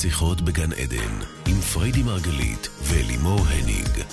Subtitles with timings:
[0.00, 1.14] שיחות בגן עדן,
[1.46, 4.04] עם פריידי מרגלית ולימור הניג.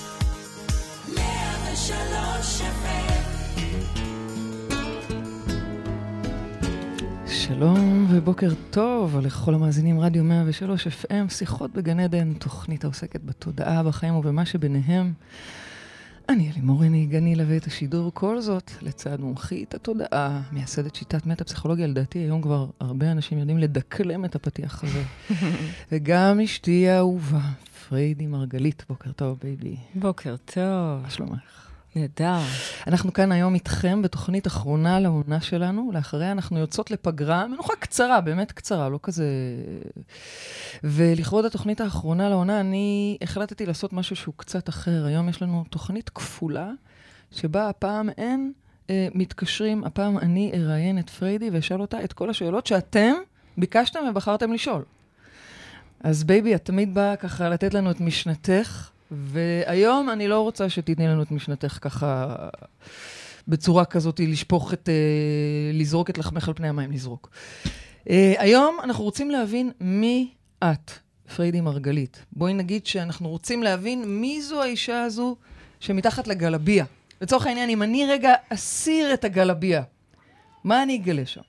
[7.27, 14.15] שלום ובוקר טוב לכל המאזינים רדיו 103 FM, שיחות בגן עדן, תוכנית העוסקת בתודעה, בחיים
[14.15, 15.13] ובמה שביניהם.
[16.29, 21.87] אני אלימור הניג, אני אלווה את השידור, כל זאת לצד מומחית התודעה, מייסדת שיטת מטה-פסיכולוגיה,
[21.87, 25.03] לדעתי היום כבר הרבה אנשים יודעים לדקלם את הפתיח הזה.
[25.91, 27.41] וגם אשתי האהובה,
[27.89, 29.75] פריידי מרגלית, בוקר טוב, baby.
[29.95, 31.01] בוקר טוב.
[31.03, 31.64] מה שלומך?
[31.95, 32.39] נהדר.
[32.87, 38.51] אנחנו כאן היום איתכם בתוכנית אחרונה לעונה שלנו, לאחריה אנחנו יוצאות לפגרה, מנוחה קצרה, באמת
[38.51, 39.27] קצרה, לא כזה...
[40.83, 45.05] ולכבוד התוכנית האחרונה לעונה, אני החלטתי לעשות משהו שהוא קצת אחר.
[45.05, 46.71] היום יש לנו תוכנית כפולה,
[47.31, 48.53] שבה הפעם אין
[48.89, 53.13] אה, מתקשרים, הפעם אני אראיין את פריידי ואשאל אותה את כל השאלות שאתם
[53.57, 54.83] ביקשתם ובחרתם לשאול.
[55.99, 58.94] אז baby, את תמיד באה ככה לתת לנו את משנתך.
[59.11, 62.35] והיום אני לא רוצה שתתני לנו את משנתך ככה
[63.47, 64.91] בצורה כזאת, לשפוך את, uh,
[65.73, 67.29] לזרוק את לחמך על פני המים, לזרוק.
[67.65, 70.33] Uh, היום אנחנו רוצים להבין מי
[70.63, 70.91] את,
[71.35, 72.25] פריידי מרגלית.
[72.31, 75.35] בואי נגיד שאנחנו רוצים להבין מי זו האישה הזו
[75.79, 76.85] שמתחת לגלביה.
[77.21, 79.83] לצורך העניין, אם אני רגע אסיר את הגלביה,
[80.63, 81.41] מה אני אגלה שם?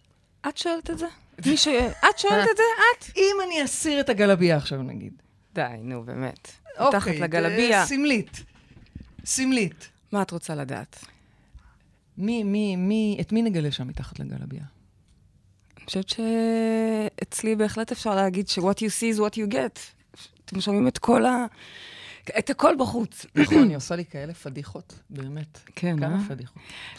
[0.49, 1.07] את שואלת את זה?
[1.47, 1.69] מי ש...
[2.11, 2.63] את שואלת את זה?
[2.99, 3.17] את?
[3.17, 5.13] אם אני אסיר את הגלביה עכשיו, נגיד.
[5.55, 6.51] די, נו, באמת.
[6.79, 7.81] אוקיי, מתחת לגלביה.
[7.81, 8.43] אה, סמלית.
[9.25, 9.89] סמלית.
[10.13, 11.05] מה את רוצה לדעת?
[12.19, 14.63] מי, מי, מי, את מי נגלה שם מתחת לגלביה?
[15.77, 19.79] אני חושבת שאצלי בהחלט אפשר להגיד ש- what you see is what you get.
[20.45, 21.47] אתם שומעים את כל ה...
[22.39, 23.27] את הכל בחוץ.
[23.35, 25.59] נכון, היא עושה לי כאלה פדיחות, באמת.
[25.77, 26.21] כן, כמה אה?
[26.29, 26.57] פדיחות.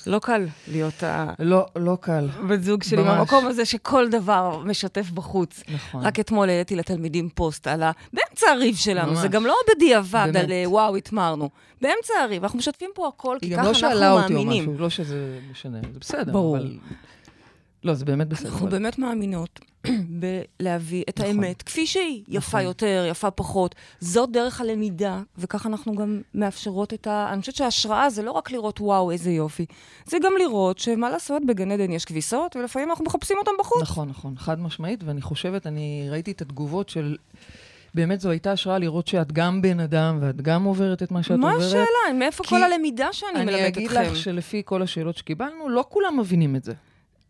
[0.07, 1.03] לא קל להיות
[1.39, 2.29] לא, לא קל.
[2.39, 3.03] הבת זוג שלי.
[3.03, 5.63] במקום הזה שכל דבר משתף בחוץ.
[5.73, 6.05] נכון.
[6.05, 7.91] רק אתמול העליתי לתלמידים פוסט על ה...
[8.13, 9.19] באמצע הריב שלנו, ממש.
[9.19, 10.45] זה גם לא בדיעבד באמת.
[10.45, 11.49] על אה, וואו, התמרנו.
[11.81, 14.39] באמצע הריב, אנחנו משתפים פה הכל, כי היא ככה גם לא אנחנו שאלה אותי או
[14.39, 14.63] מאמינים.
[14.63, 16.31] משהו, לא שזה משנה, זה בסדר.
[16.31, 16.57] ברור.
[16.57, 16.77] אבל...
[17.87, 18.49] לא, זה באמת בסדר.
[18.49, 19.59] אנחנו באמת מאמינות
[20.59, 21.31] בלהביא את נכון.
[21.43, 22.61] האמת כפי שהיא, יפה נכון.
[22.61, 23.75] יותר, יפה פחות.
[23.99, 27.29] זאת דרך הלמידה, וככה אנחנו גם מאפשרות את ה...
[27.33, 29.65] אני חושבת שההשראה זה לא רק לראות וואו, איזה יופי,
[30.05, 33.81] זה גם לראות שמה לעשות, בגן עדן יש כביסות, ולפעמים אנחנו מחפשים אותן בחוץ.
[33.81, 37.15] נכון, נכון, חד משמעית, ואני חושבת, אני ראיתי את התגובות של...
[37.95, 41.37] באמת זו הייתה השראה לראות שאת גם בן אדם, ואת גם עוברת את מה שאת
[41.37, 41.67] מה עוברת.
[41.67, 42.19] השאלה?
[42.19, 44.01] מאיפה כל הלמידה שאני אני מלמדת אגיד אתכם?
[44.01, 46.73] לך שלפי כל השאלות שקיבלנו, לא כולם מבינים את זה.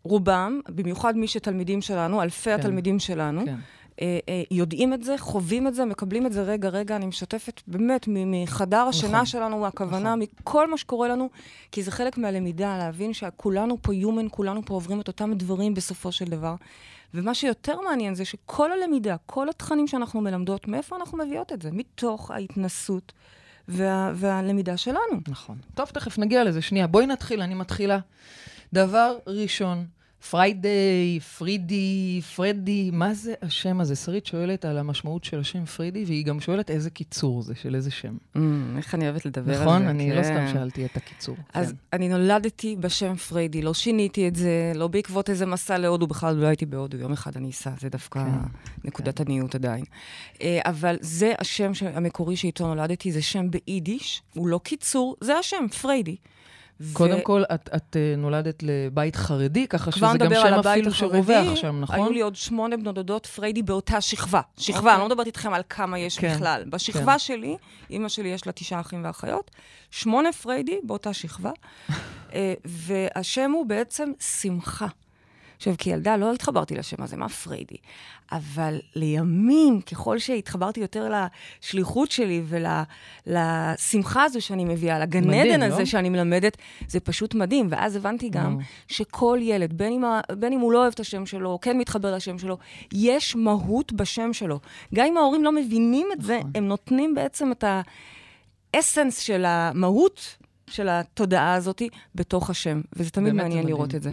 [0.07, 2.59] רובם, במיוחד מי שתלמידים שלנו, אלפי כן.
[2.59, 3.55] התלמידים שלנו, כן.
[4.01, 7.61] אה, אה, יודעים את זה, חווים את זה, מקבלים את זה רגע, רגע, אני משתפת
[7.67, 9.25] באמת מחדר השינה נכון.
[9.25, 10.19] שלנו, מהכוונה, נכון.
[10.19, 11.29] מכל מה שקורה לנו,
[11.71, 16.11] כי זה חלק מהלמידה, להבין שכולנו פה human, כולנו פה עוברים את אותם דברים בסופו
[16.11, 16.55] של דבר.
[17.13, 21.69] ומה שיותר מעניין זה שכל הלמידה, כל התכנים שאנחנו מלמדות, מאיפה אנחנו מביאות את זה?
[21.71, 23.13] מתוך ההתנסות
[23.67, 25.21] וה, והלמידה שלנו.
[25.27, 25.57] נכון.
[25.75, 26.61] טוב, תכף נגיע לזה.
[26.61, 27.99] שנייה, בואי נתחיל, אני מתחילה.
[28.73, 29.85] דבר ראשון,
[30.29, 33.95] פריידיי, פרידי, פרדי, מה זה השם הזה?
[33.95, 37.91] שרית שואלת על המשמעות של השם פרידי, והיא גם שואלת איזה קיצור זה, של איזה
[37.91, 38.17] שם.
[38.35, 38.39] Mm,
[38.77, 39.63] איך אני אוהבת לדבר על זה.
[39.63, 39.87] נכון?
[39.87, 40.23] אני לא כן.
[40.23, 41.35] סתם שאלתי את הקיצור.
[41.53, 41.75] אז כן.
[41.93, 46.47] אני נולדתי בשם פריידי, לא שיניתי את זה, לא בעקבות איזה מסע להודו, בכלל לא
[46.47, 48.47] הייתי בהודו, יום אחד אני אסע, זה דווקא כן,
[48.83, 49.85] נקודת עניות עדיין.
[50.41, 55.67] אה, אבל זה השם המקורי שאיתו נולדתי, זה שם ביידיש, הוא לא קיצור, זה השם,
[55.81, 56.15] פריידי.
[56.93, 61.81] קודם כל, את, את אה, נולדת לבית חרדי, ככה שזה גם שם אפילו שרווח שם,
[61.81, 61.95] נכון?
[61.95, 64.41] היו לי עוד שמונה בנות דודות פריידי באותה שכבה.
[64.57, 64.93] שכבה, אוקיי.
[64.93, 66.63] אני לא מדברת איתכם על כמה יש כן, בכלל.
[66.69, 67.57] בשכבה שלי,
[67.89, 69.51] אימא שלי יש לה תשעה אחים ואחיות,
[69.91, 71.51] שמונה פריידי באותה שכבה,
[72.33, 74.87] אה, והשם הוא בעצם שמחה.
[75.57, 77.75] עכשיו, כילדה לא התחברתי לשם הזה, מה פריידי?
[78.31, 81.11] אבל לימים, ככל שהתחברתי יותר
[81.63, 82.41] לשליחות שלי
[83.25, 85.65] ולשמחה הזו שאני מביאה, לגן מדהים, עדן לא?
[85.65, 86.57] הזה שאני מלמדת,
[86.87, 87.67] זה פשוט מדהים.
[87.69, 88.57] ואז הבנתי גם.
[88.87, 91.77] שכל ילד, בין אם, ה- בין אם הוא לא אוהב את השם שלו, או כן
[91.77, 92.57] מתחבר לשם שלו,
[92.93, 94.59] יש מהות בשם שלו.
[94.95, 96.51] גם אם ההורים לא מבינים את זה, נכון.
[96.55, 97.63] הם נותנים בעצם את
[98.73, 100.37] האסנס של המהות
[100.69, 101.81] של התודעה הזאת
[102.15, 102.81] בתוך השם.
[102.93, 103.67] וזה תמיד מעניין מדהים.
[103.67, 104.11] לראות את זה.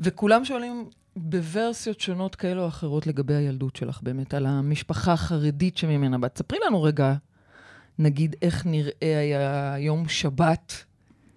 [0.00, 6.18] וכולם שואלים בוורסיות שונות כאלה או אחרות לגבי הילדות שלך, באמת, על המשפחה החרדית שממנה
[6.18, 6.38] באת.
[6.38, 7.14] ספרי לנו רגע,
[7.98, 10.84] נגיד, איך נראה היה יום שבת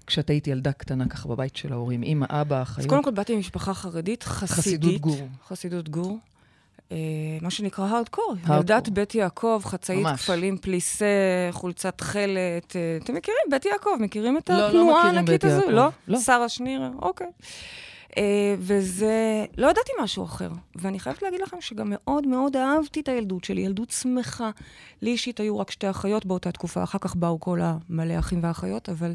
[0.08, 2.90] כשאת היית ילדה קטנה ככה בבית של ההורים, אמא, אבא, אז אחיות.
[2.90, 4.58] קודם כל באתי ממשפחה חרדית, חסידית.
[4.58, 5.28] חסידות גור.
[5.48, 6.18] חסידות גור.
[6.92, 6.98] אה,
[7.42, 8.36] מה שנקרא הארדקור.
[8.50, 10.22] ילדת בית יעקב, חצאית ממש.
[10.22, 11.06] כפלים, פליסה,
[11.52, 12.76] חולצת תכלת.
[12.76, 13.42] אה, אתם מכירים?
[13.50, 15.72] בית יעקב, מכירים את לא, לא התנועה הענקית בית הזו?
[15.72, 15.88] לא?
[16.08, 16.20] לא.
[16.20, 17.28] שרה שנירר, אוקיי.
[18.18, 20.50] אה, וזה, לא ידעתי משהו אחר.
[20.76, 24.50] ואני חייבת להגיד לכם שגם מאוד מאוד אהבתי את הילדות שלי, ילדות שמחה.
[25.02, 28.90] לי אישית היו רק שתי אחיות באותה תקופה, אחר כך באו כל המלא אחים ואחיות,
[28.90, 29.14] אבל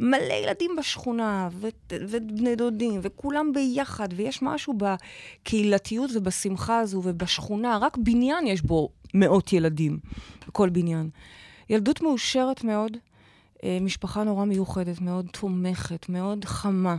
[0.00, 7.96] מלא ילדים בשכונה, ו- ובני דודים, וכולם ביחד, ויש משהו בקהילתיות ובשמחה הזו ובשכונה, רק
[7.96, 9.98] בניין יש בו מאות ילדים,
[10.48, 11.10] בכל בניין.
[11.70, 12.96] ילדות מאושרת מאוד,
[13.64, 16.96] אה, משפחה נורא מיוחדת, מאוד תומכת, מאוד חמה.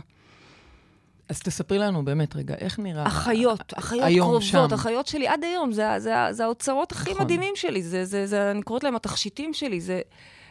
[1.28, 3.06] אז תספרי לנו באמת רגע, איך נראה...
[3.06, 4.66] אחיות, אחיות קרובות, שם.
[4.74, 7.24] אחיות שלי עד היום, זה, זה, זה האוצרות הכי נכון.
[7.24, 10.00] מדהימים שלי, זה, זה, זה, אני קוראת להם התכשיטים שלי, זה...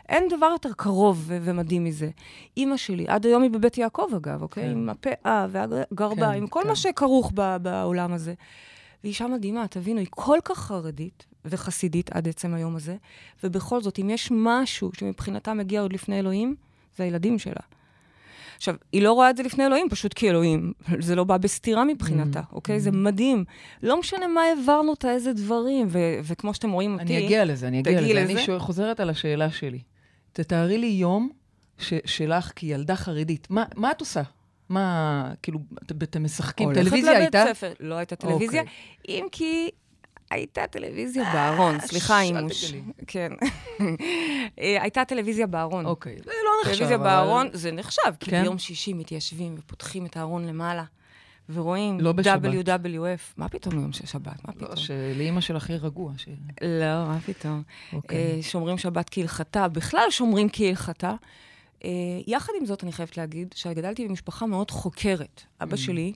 [0.10, 2.10] אין דבר יותר קרוב ו- ומדהים מזה.
[2.58, 4.64] אימא שלי, עד היום היא בבית יעקב, אגב, אוקיי?
[4.64, 4.70] כן.
[4.72, 6.68] עם הפאה והגרבה, כן, עם כל כן.
[6.70, 8.34] מה שכרוך ב- בעולם הזה.
[9.04, 12.96] והיא אישה מדהימה, תבינו, היא כל כך חרדית וחסידית עד עצם היום הזה,
[13.44, 16.56] ובכל זאת, אם יש משהו שמבחינתה מגיע עוד לפני אלוהים,
[16.98, 17.54] זה הילדים שלה.
[18.58, 20.74] עכשיו, היא לא רואה את זה לפני אלוהים, פשוט כי אלוהים.
[21.00, 22.54] זה לא בא בסתירה מבחינתה, Mm-hmm.
[22.56, 22.80] אוקיי?
[22.80, 23.44] זה מדהים.
[23.84, 27.04] לא משנה מה העברנו אותה, איזה דברים, ו- וכמו שאתם רואים אותי...
[27.04, 28.14] אני אגיע לזה, אני אגיע לזה.
[28.14, 28.32] לזה.
[28.34, 29.80] אני שואל- חוזרת על השאלה שלי.
[30.36, 31.30] תתארי לי יום
[31.80, 33.48] ש- שלך כילדה חרדית.
[33.50, 34.22] מה מה את עושה?
[34.70, 36.66] מה, כאילו, את- אתם משחקים?
[36.68, 37.54] הולכת טלוויזיה לבית הייתה?
[37.54, 37.74] ספר.
[37.80, 38.74] לא הייתה טלוויזיה, אוקיי.
[39.08, 39.70] אם כי
[40.32, 42.74] הייתה טלוויזיה בארון, סליחה, ש- אל אימוש.
[43.08, 43.32] כן.
[44.60, 45.86] אה, הייתה טלוויזיה בארון.
[45.86, 46.74] אוקיי, זה לא נחשב.
[46.74, 48.42] טלוויזיה אבל- בארון, זה נחשב, כי כן?
[48.44, 50.84] ביום שישי מתיישבים ופותחים את הארון למעלה,
[51.50, 52.52] ורואים לא בשבת.
[52.84, 53.34] WWF.
[53.38, 54.48] מה פתאום יום של שבת?
[54.48, 54.70] מה פתאום?
[54.70, 56.12] לא, שלאימא שלך יהיה רגוע.
[56.18, 56.28] ש-
[56.62, 57.64] לא, מה פתאום.
[57.94, 58.18] אוקיי.
[58.38, 61.14] אה, שומרים שבת כהלכתה, בכלל שומרים כהלכתה.
[61.84, 61.90] אה,
[62.28, 65.42] יחד עם זאת, אני חייבת להגיד שגדלתי במשפחה מאוד חוקרת.
[65.62, 66.14] אבא שלי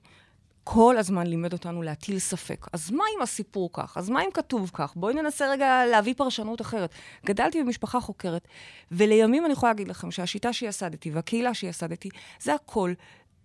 [0.64, 2.68] כל הזמן לימד אותנו להטיל ספק.
[2.74, 3.98] אז מה אם הסיפור כך?
[3.98, 4.94] אז מה אם כתוב כך?
[4.96, 6.94] בואי ננסה רגע להביא פרשנות אחרת.
[7.26, 8.48] גדלתי במשפחה חוקרת,
[8.92, 12.10] ולימים אני יכולה להגיד לכם שהשיטה שיסדתי והקהילה שיסדתי,
[12.40, 12.94] זה הכל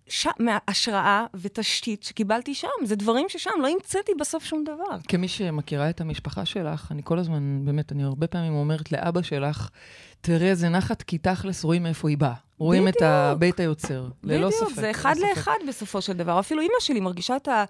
[0.07, 0.27] ש...
[0.39, 2.67] מהשראה ותשתית שקיבלתי שם.
[2.83, 4.97] זה דברים ששם, לא המצאתי בסוף שום דבר.
[5.07, 9.69] כמי שמכירה את המשפחה שלך, אני כל הזמן, באמת, אני הרבה פעמים אומרת לאבא שלך,
[10.21, 12.33] תראה איזה נחת, כי תכלס רואים מאיפה היא באה.
[12.57, 13.11] רואים את בדיוק.
[13.11, 14.61] הבית היוצר, ללא ספק.
[14.61, 15.25] בדיוק, זה אחד ספק.
[15.29, 16.39] לאחד בסופו של דבר.
[16.39, 17.63] אפילו אימא שלי מרגישה את, ה,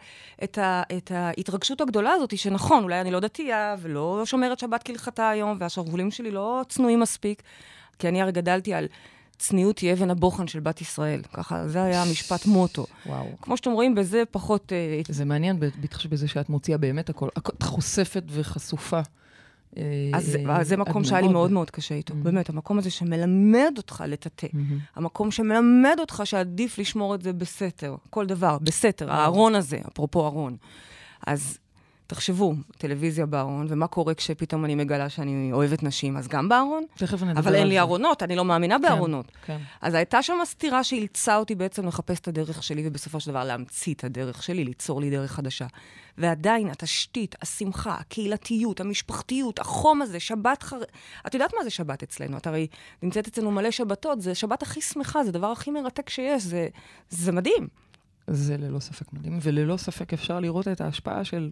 [0.43, 5.29] את, ה, את ההתרגשות הגדולה הזאת, שנכון, אולי אני לא דתייה ולא שומרת שבת כהלכתה
[5.29, 7.43] היום, והשרוולים שלי לא צנועים מספיק,
[7.99, 8.87] כי אני הרי גדלתי על
[9.37, 11.21] צניעות היא אבן הבוחן של בת ישראל.
[11.33, 12.85] ככה, זה היה המשפט מוטו.
[13.05, 13.25] וואו.
[13.41, 14.73] כמו שאתם רואים, בזה פחות...
[14.73, 18.99] אה, זה מעניין, בהתחשב בזה שאת מוציאה באמת הכל, את חושפת וחשופה.
[19.77, 19.83] אה,
[20.13, 22.15] אז אה, אז זה מקום עד שהיה לי מאוד מאוד קשה איתו.
[22.15, 24.47] באמת, המקום הזה שמלמד אותך לטאטא.
[24.53, 24.79] מהמם.
[24.95, 30.57] המקום שמלמד אותך שעדיף לשמור את זה בסתר, כל דבר, בסתר, הארון הזה, אפרופו ארון.
[31.27, 31.57] אז
[32.07, 36.83] תחשבו, טלוויזיה בארון, ומה קורה כשפתאום אני מגלה שאני אוהבת נשים, אז גם בארון?
[36.95, 37.81] תכף נדבר אבל אין על לי זה.
[37.81, 39.31] ארונות, אני לא מאמינה בארונות.
[39.45, 39.57] כן.
[39.81, 43.93] אז הייתה שם סתירה שאילצה אותי בעצם לחפש את הדרך שלי, ובסופו של דבר להמציא
[43.93, 45.67] את הדרך שלי, ליצור לי דרך חדשה.
[46.17, 50.79] ועדיין, התשתית, השמחה, הקהילתיות, המשפחתיות, החום הזה, שבת חר...
[51.27, 52.37] את יודעת מה זה שבת אצלנו?
[52.37, 52.67] את הרי
[53.03, 56.67] נמצאת אצלנו מלא שבתות, זה שבת הכי שמחה, זה הדבר הכי מרתק שיש, זה,
[57.09, 57.67] זה מדהים.
[58.27, 61.49] זה ללא ספק מדהים, וללא ספק אפשר לראות את ההשפעה של,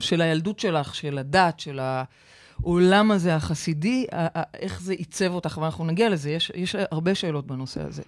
[0.00, 1.80] של הילדות שלך, של הדת, של
[2.62, 4.06] העולם הזה החסידי,
[4.54, 8.02] איך זה עיצב אותך, ואנחנו נגיע לזה, יש, יש הרבה שאלות בנושא הזה.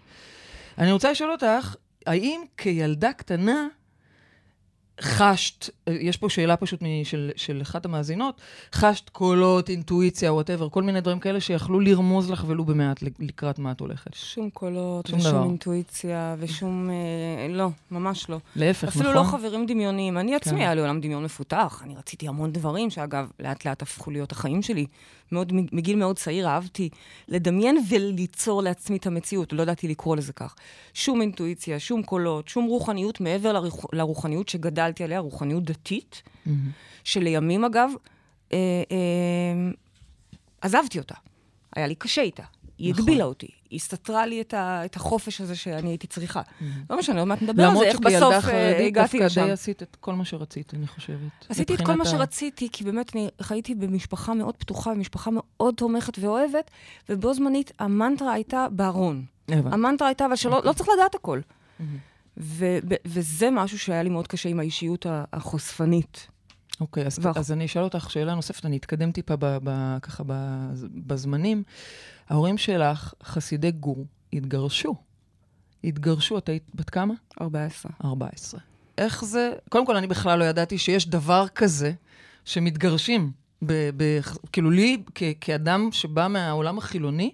[0.78, 1.76] אני רוצה לשאול אותך,
[2.06, 3.68] האם כילדה קטנה
[5.02, 8.40] חשת, יש פה שאלה פשוט של, של אחת המאזינות,
[8.74, 13.72] חשת קולות, אינטואיציה, whatever, כל מיני דברים כאלה שיכלו לרמוז לך ולו במעט לקראת מה
[13.72, 14.14] את הולכת.
[14.14, 15.44] שום קולות, שום ושום דבר.
[15.44, 16.90] אינטואיציה, ושום...
[16.90, 18.38] אה, לא, ממש לא.
[18.56, 19.16] להפך, אפילו נכון?
[19.24, 20.18] לא חברים דמיוניים.
[20.18, 20.60] אני עצמי, כן.
[20.60, 21.80] היה לי עולם דמיון מפותח.
[21.84, 24.86] אני רציתי המון דברים, שאגב, לאט לאט הפכו להיות החיים שלי.
[25.32, 26.88] מאוד, מגיל מאוד צעיר אהבתי
[27.28, 29.52] לדמיין וליצור לעצמי את המציאות.
[29.52, 30.54] לא ידעתי לקרוא לזה כך.
[30.94, 34.48] שום אינטואיציה, שום קולות, שום רוחניות מעבר לרוח, לרוחניות
[34.92, 36.70] שגדלתי עליה, רוחניות דתית, מהמם.
[37.04, 37.90] שלימים, אגב,
[38.52, 38.58] אה,
[38.90, 39.70] אה,
[40.60, 41.14] עזבתי אותה.
[41.76, 42.42] היה לי קשה איתה.
[42.78, 43.02] היא נכון.
[43.02, 43.46] הגבילה אותי.
[43.70, 46.42] היא סתרה לי את, ה, את החופש הזה שאני הייתי צריכה.
[46.90, 49.24] לא משנה, עוד מעט נדבר על למרות זה, איך שכילדה בסוף אה, חרדית הגעתי דווקא
[49.24, 49.44] לשם.
[49.44, 51.18] די עשית את כל מה שרצית, אני חושבת.
[51.48, 55.74] עשיתי את כל מה ה- שרציתי, כי באמת אני חייתי במשפחה מאוד פתוחה, משפחה מאוד
[55.74, 56.70] תומכת ואוהבת,
[57.08, 59.24] ובו זמנית המנטרה הייתה בארון.
[59.48, 59.74] הבנתי.
[59.74, 61.40] המנטרה הייתה, אבל שלא לא צריך לדעת הכל.
[61.80, 61.98] מהמם.
[62.36, 66.26] ו- ב- וזה משהו שהיה לי מאוד קשה עם האישיות החושפנית.
[66.80, 70.22] אוקיי, אז, ואח- אז אני אשאל אותך שאלה נוספת, אני אתקדם טיפה ב, ב, ככה
[70.26, 70.32] ב,
[71.06, 71.62] בזמנים.
[72.28, 74.94] ההורים שלך, חסידי גור, התגרשו.
[75.84, 77.14] התגרשו, את היית בת כמה?
[77.40, 77.92] 14.
[78.04, 78.60] 14.
[78.98, 79.50] איך זה...
[79.68, 81.92] קודם כל, אני בכלל לא ידעתי שיש דבר כזה
[82.44, 83.30] שמתגרשים.
[83.66, 84.20] ב, ב,
[84.52, 87.32] כאילו, לי, כ, כאדם שבא מהעולם החילוני,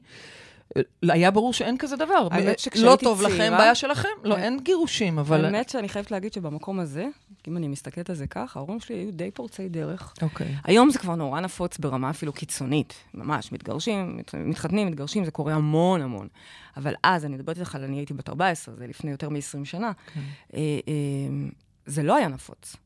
[1.02, 2.28] היה ברור שאין כזה דבר.
[2.30, 4.08] האמת לא שכשהייתי טוב לכם, צעירה- בעיה שלכם.
[4.24, 4.40] לא, כן.
[4.42, 5.44] אין גירושים, אבל...
[5.44, 7.06] האמת שאני חייבת להגיד שבמקום הזה,
[7.48, 10.14] אם אני מסתכלת על זה ככה, ההורים שלי היו די פורצי דרך.
[10.22, 10.54] אוקיי.
[10.64, 12.94] היום זה כבר נורא נפוץ ברמה אפילו קיצונית.
[13.14, 16.28] ממש, מתגרשים, מת- מתחתנים, מתגרשים, זה קורה המון המון.
[16.76, 19.92] אבל אז, אני מדברת איתך על אני הייתי בת 14, זה לפני יותר מ-20 שנה,
[20.14, 20.20] כן.
[20.54, 20.58] אה,
[20.88, 21.48] אה,
[21.86, 22.76] זה לא היה נפוץ.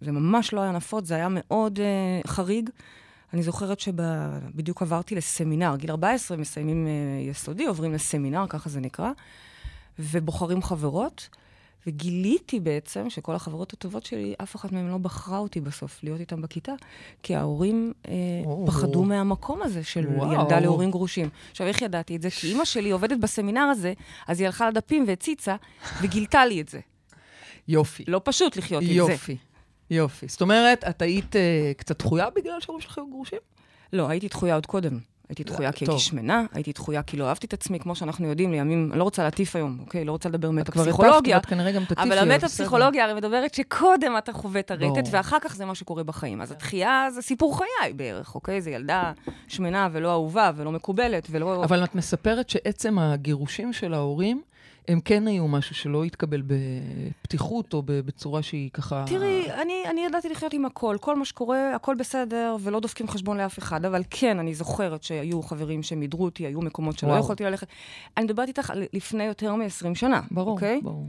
[0.00, 2.70] זה ממש לא היה נפוץ, זה היה מאוד אה, חריג.
[3.34, 9.10] אני זוכרת שבדיוק עברתי לסמינר, גיל 14, מסיימים אה, יסודי, עוברים לסמינר, ככה זה נקרא,
[9.98, 11.28] ובוחרים חברות,
[11.86, 16.42] וגיליתי בעצם שכל החברות הטובות שלי, אף אחת מהן לא בחרה אותי בסוף להיות איתן
[16.42, 16.72] בכיתה,
[17.22, 18.12] כי ההורים אה,
[18.44, 18.66] או.
[18.66, 20.32] פחדו מהמקום הזה של וואו.
[20.32, 21.28] ילדה להורים גרושים.
[21.50, 22.30] עכשיו, איך ידעתי את זה?
[22.30, 23.92] כי אימא שלי עובדת בסמינר הזה,
[24.26, 25.56] אז היא הלכה לדפים והציצה,
[26.02, 26.80] וגילתה לי את זה.
[27.68, 28.04] יופי.
[28.08, 28.94] לא פשוט לחיות עם זה.
[28.94, 29.36] יופי.
[29.90, 30.28] יופי.
[30.28, 33.38] זאת אומרת, את היית אה, קצת דחויה בגלל שההורים שלך היו גרושים?
[33.92, 34.98] לא, הייתי דחויה עוד קודם.
[35.30, 35.94] הייתי דחויה כי טוב.
[35.94, 39.04] הייתי שמנה, הייתי דחויה כי לא אהבתי את עצמי, כמו שאנחנו יודעים, לימים, אני לא
[39.04, 40.04] רוצה להטיף היום, אוקיי?
[40.04, 41.36] לא רוצה לדבר את כבר הטפת, מטה-פסיכולוגיה.
[41.36, 42.02] ואת כנראה גם תטיפי.
[42.02, 42.18] אבל.
[42.18, 45.08] המטה-פסיכולוגיה הרי מדברת שקודם אתה חווה את הרטט.
[45.10, 46.40] ואחר כך זה מה שקורה בחיים.
[46.40, 48.60] אז התחייה זה סיפור חיי בערך, אוקיי?
[48.60, 49.12] זו ילדה
[49.48, 51.64] שמנה ולא אהובה ולא מקובלת ולא...
[51.64, 54.42] אבל את מספרת שעצם הגירושים של ההורים,
[54.88, 59.04] הם כן היו משהו שלא התקבל בפתיחות או בצורה שהיא ככה...
[59.06, 63.36] תראי, אני, אני ידעתי לחיות עם הכל, כל מה שקורה, הכל בסדר, ולא דופקים חשבון
[63.36, 67.20] לאף אחד, אבל כן, אני זוכרת שהיו חברים שמידרו אותי, היו מקומות שלא וואו.
[67.20, 67.66] יכולתי ללכת.
[68.16, 70.80] אני מדברת איתך על לפני יותר מ-20 שנה, ברור, אוקיי?
[70.82, 71.06] ברור.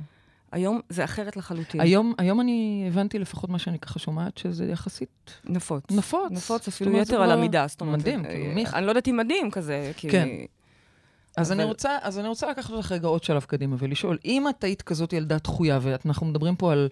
[0.52, 1.82] היום זה אחרת לחלוטין.
[1.82, 5.84] היום, היום אני הבנתי לפחות מה שאני ככה שומעת, שזה יחסית נפוץ.
[5.92, 6.32] נפוץ.
[6.32, 7.66] נפוץ, אפילו יתר על כבר המידה.
[7.68, 10.10] זאת אומרת, מדהים, אה, כאילו, מי- אני לא יודעת אם מדהים כזה, כי...
[10.10, 10.28] כן.
[11.38, 14.50] אז, אני אבל- רוצה, אז אני רוצה לקחת אותך רגע עוד שלב קדימה ולשאול, אם
[14.50, 16.90] את היית כזאת ילדה דחויה, ואנחנו מדברים פה על,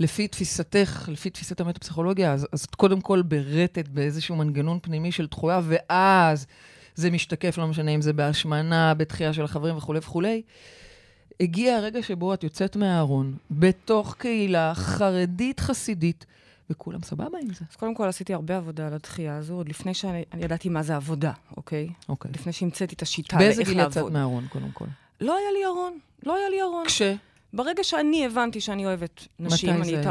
[0.00, 5.26] לפי תפיסתך, לפי תפיסת המטה-פסיכולוגיה, אז, אז את קודם כל ברטט באיזשהו מנגנון פנימי של
[5.26, 6.46] דחויה, ואז
[6.94, 10.42] זה משתקף, לא משנה אם זה בהשמנה, בתחייה של החברים וכולי וכולי.
[11.40, 16.26] הגיע הרגע שבו את יוצאת מהארון, בתוך קהילה חרדית חסידית,
[16.70, 17.64] וכולם סבבה עם זה.
[17.70, 20.82] אז קודם כל עשיתי הרבה עבודה על הדחייה הזו, עוד לפני שאני אני ידעתי מה
[20.82, 21.88] זה עבודה, אוקיי?
[22.08, 22.30] אוקיי.
[22.34, 24.12] לפני שהמצאתי את השיטה באיזה לאיך גיל יצאת לעבוד.
[24.12, 24.84] מהארון, קודם כל?
[25.20, 26.86] לא היה לי ארון, לא היה לי ארון.
[26.86, 27.02] כש...
[27.52, 30.06] ברגע שאני הבנתי שאני אוהבת נשים, מתי אני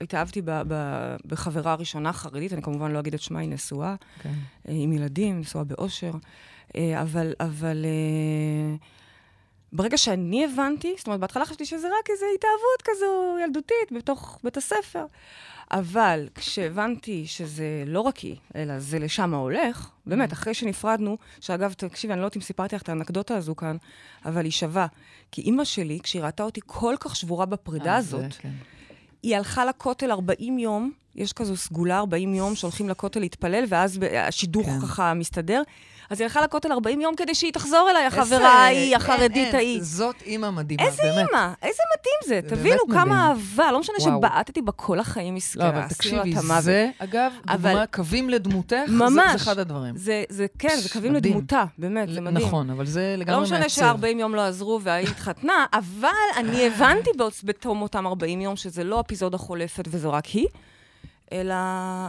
[0.00, 4.32] התאהבתי ב- ב- בחברה הראשונה חרדית, אני כמובן לא אגיד את שמה, היא נשואה, כן.
[4.68, 6.12] עם ילדים, נשואה באושר,
[6.76, 8.76] אה, אבל, אבל אה,
[9.72, 14.56] ברגע שאני הבנתי, זאת אומרת, בהתחלה חשבתי שזה רק איזו התאהבות כזו ילדותית בתוך בית
[14.56, 15.04] הספר,
[15.70, 22.12] אבל כשהבנתי שזה לא רק היא, אלא זה לשם ההולך, באמת, אחרי שנפרדנו, שאגב, תקשיבי,
[22.12, 23.76] אני לא יודעת אם סיפרתי לך את האנקדוטה הזו כאן,
[24.24, 24.86] אבל היא שווה.
[25.32, 28.52] כי אימא שלי, כשהיא ראתה אותי כל כך שבורה בפרידה אה, הזאת, כן.
[29.22, 34.66] היא הלכה לכותל 40 יום, יש כזו סגולה 40 יום שהולכים לכותל להתפלל, ואז השידוך
[34.66, 34.80] כן.
[34.80, 35.62] ככה מסתדר.
[36.10, 39.78] אז היא הלכה לכותל 40 יום כדי שהיא תחזור אליי, איזה- החברה ההיא, החרדית ההיא.
[39.82, 41.28] זאת אימא מדהימה, איזה באמת.
[41.28, 42.48] אימא, איזה מדהים זה.
[42.48, 43.00] זה תבינו באמת מדהים.
[43.04, 43.96] כמה אהבה, לא משנה.
[44.00, 45.88] שבעטתי בה כל החיים לא, מסכנה, אבל עשינו
[46.22, 46.62] תקשיבי, המוות.
[46.62, 49.30] זה, אגב, אבל- דוגמה, קווים לדמותך, זה- ממש.
[49.30, 49.96] זה אחד הדברים.
[49.96, 51.34] זה, זה, כן, זה קווים מדהים.
[51.34, 52.46] לדמותה, באמת, זה מדהים.
[52.46, 53.66] נכון, אבל זה לגמרי לא מעצב.
[53.66, 57.10] משנה ש-40 יום לא עזרו והיא התחתנה, אבל אני הבנתי
[57.44, 60.46] בתום אותם 40 יום שזה לא אפיזודה חולפת וזו רק היא,
[61.32, 61.54] אלא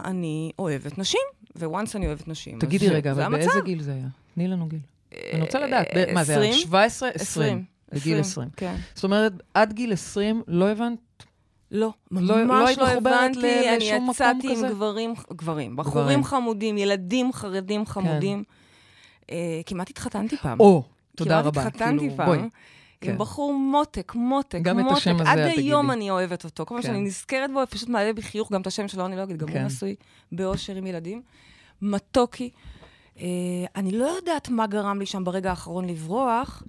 [0.04, 1.20] אני אוהבת נשים,
[1.56, 2.58] וואנס אני אוהבת נשים.
[2.58, 3.28] תגידי רגע, אבל.
[3.28, 4.06] באיזה גיל זה היה?
[4.34, 4.78] תני לנו גיל.
[5.32, 6.50] אני רוצה לדעת, אה, מה זה היה?
[6.50, 6.66] 20?
[6.66, 7.08] 17?
[7.14, 7.64] 20.
[7.92, 8.48] בגיל 20.
[8.56, 8.76] כן.
[8.94, 10.98] זאת אומרת, עד גיל 20 לא הבנת?
[11.70, 14.52] לא, לא ממש לא מחוברת הבנתי, אני יצאתי?
[14.52, 15.76] עם גברים, גברים.
[15.76, 18.44] בחורים חמודים, ילדים חרדים חמודים.
[19.30, 20.60] אה, כמעט התחתנתי פעם.
[20.60, 20.82] או,
[21.16, 21.52] תודה רבה.
[21.52, 22.48] כמעט התחתנתי כאילו, פעם.
[23.02, 23.12] בואי.
[23.12, 23.22] עם כן.
[23.22, 24.96] בחור מותק, מותק, גם את מותק.
[24.96, 25.96] השם הזה עד אל היום תגידי.
[25.98, 26.66] אני אוהבת אותו.
[26.66, 26.88] כל פעם כן.
[26.88, 29.48] שאני נזכרת בו, פשוט מעלה בי חיוך גם את השם שלו, אני לא אגיד, גם
[29.48, 29.58] כן.
[29.58, 29.94] הוא נשוי
[30.32, 31.22] באושר עם ילדים.
[31.82, 32.50] מתוקי.
[33.20, 33.26] אה,
[33.76, 36.62] אני לא יודעת מה גרם לי שם ברגע האחרון לברוח,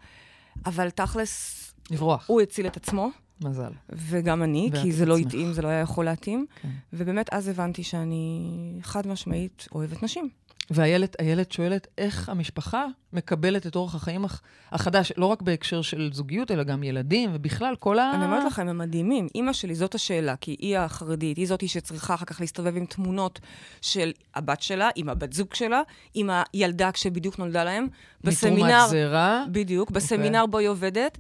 [0.66, 1.58] אבל תכלס,
[1.92, 2.26] לברוח.
[2.28, 3.10] הוא הציל את עצמו,
[3.44, 3.72] מזל.
[3.90, 5.18] וגם אני, כי את זה לא.
[5.18, 6.46] התאים, זה לא היה יכול להתאים.
[6.62, 6.70] כן.
[6.94, 10.30] ובאמת, אז הבנתי שאני חד משמעית אוהבת נשים.
[10.74, 16.10] ואיילת איילת שואלת, איך המשפחה מקבלת את אורח החיים הח- החדש, לא רק בהקשר של
[16.14, 18.12] זוגיות, אלא גם ילדים, ובכלל, כל ה...
[18.16, 19.28] אני אומרת לכם, הם מדהימים.
[19.36, 23.40] אימא שלי, זאת השאלה, כי היא החרדית, היא זאתי שצריכה אחר כך להסתובב עם תמונות
[23.82, 25.82] של הבת שלה, עם הבת זוג שלה,
[26.14, 27.88] עם הילדה כשבדיוק נולדה להם.
[28.24, 29.44] בסמינר, מתרומת זרע.
[29.52, 31.18] בדיוק, בסמינר בו היא עובדת,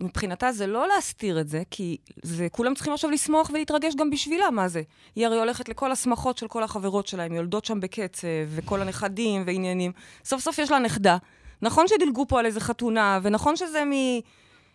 [0.00, 4.50] ומבחינתה זה לא להסתיר את זה, כי זה, כולם צריכים עכשיו לשמוח ולהתרגש גם בשבילה,
[4.50, 4.82] מה זה?
[5.16, 9.42] היא הרי הולכת לכל השמחות של כל החברות שלה, הן יולדות שם בקצב, וכל הנכדים
[9.46, 9.92] ועניינים.
[10.24, 11.16] סוף סוף יש לה נכדה.
[11.62, 13.82] נכון שדילגו פה על איזה חתונה, ונכון שזה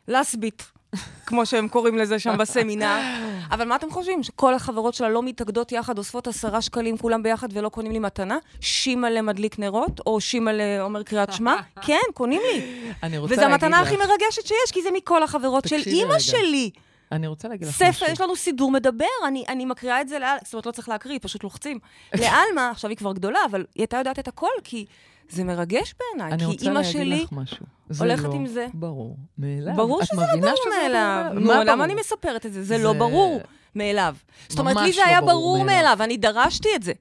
[0.07, 0.71] מלסבית,
[1.25, 2.97] כמו שהם קוראים לזה שם בסמינר.
[3.51, 4.23] אבל מה אתם חושבים?
[4.23, 8.37] שכל החברות שלה לא מתאגדות יחד, אוספות עשרה שקלים כולם ביחד ולא קונים לי מתנה?
[8.61, 11.55] שימלה מדליק נרות, או שימלה אומר קריאת שמע?
[11.85, 12.61] כן, קונים לי.
[13.03, 16.19] אני רוצה וזו המתנה לך- הכי מרגשת שיש, כי זה מכל החברות של אימא.
[16.19, 16.69] שלי.
[17.11, 17.93] אני רוצה להגיד לך משהו.
[17.93, 20.37] ספר, יש לנו סידור מדבר, אני, אני מקריאה את זה לאל...
[20.43, 21.79] זאת אומרת, לא צריך להקריא, פשוט לוחצים.
[22.21, 24.85] לאלמה, עכשיו היא כבר גדולה, אבל היא הייתה יודעת את הכל, כי
[25.29, 26.31] זה מרגש בעיניי.
[26.33, 27.23] אני כי רוצה אימא להגיד שלי...
[27.23, 27.65] לך משהו.
[27.89, 28.67] זה הולכת לא עם זה.
[28.73, 29.75] ברור מאליו.
[29.75, 31.23] ברור שזה לא ברור שזה מאליו.
[31.33, 31.83] ברור נו, מה למה?
[31.83, 32.63] אני מספרת את זה?
[32.63, 33.41] זה זה- לא ברור
[33.75, 34.15] מאליו.
[34.49, 35.97] זאת אומרת, לי זה לא היה ברור מאליו.
[36.01, 36.91] אני דרשתי את זה.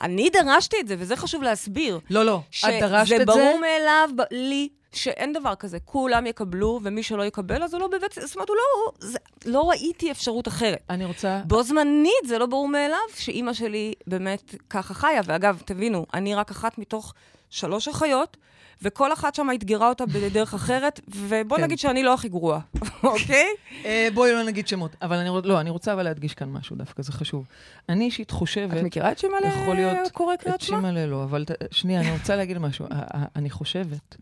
[0.00, 2.00] אני דרשתי את זה, וזה חשוב להסביר.
[2.10, 2.40] לא, לא.
[2.68, 3.24] את דרשת שזה את זה?
[3.26, 5.78] ברור מאליו ב- לי שאין דבר כזה.
[5.84, 8.12] כולם יקבלו, ומי שלא יקבל, אז הוא לא בבית...
[8.26, 8.92] זאת אומרת, הוא לא...
[8.98, 10.78] זה, לא ראיתי אפשרות אחרת.
[10.90, 11.40] אני רוצה...
[11.44, 15.20] בו זמנית, זה לא ברור מאליו שאימא שלי באמת ככה חיה.
[15.24, 17.14] ואגב, תבינו, אני רק אחת מתוך
[17.50, 18.36] שלוש אחיות,
[18.82, 21.62] וכל אחת שם אתגרה אותה בדרך אחרת, ובוא כן.
[21.62, 22.60] נגיד שאני לא הכי גרועה,
[23.02, 23.46] אוקיי?
[23.84, 24.96] אה, בואי לא נגיד שמות.
[25.02, 27.46] אבל אני לא, אני רוצה אבל להדגיש כאן משהו דווקא, זה חשוב.
[27.88, 28.78] אני אישית חושבת...
[28.78, 30.10] את מכירה את שימלה יכול להיות...
[30.12, 30.76] קורא את קריאת שמע?
[30.76, 32.86] שימלה לא, אבל שנייה, אני רוצה להגיד משהו.
[33.36, 34.16] אני חושבת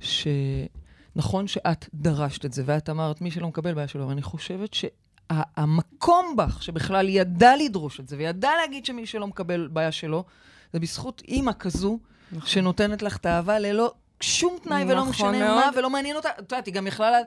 [0.00, 4.74] שנכון שאת דרשת את זה, ואת אמרת, מי שלא מקבל, בעיה שלו, אבל אני חושבת
[4.74, 10.24] שהמקום בך, שבכלל ידע לדרוש את זה, וידע להגיד שמי שלא מקבל, בעיה שלו,
[10.72, 11.98] זה בזכות אימא כזו,
[12.32, 12.48] נכון.
[12.48, 15.56] שנותנת לך את האהבה ללא שום תנאי, ולא נכון משנה מאוד.
[15.64, 16.28] מה, ולא מעניין אותה.
[16.28, 17.18] את יודעת, היא גם יכלה לה-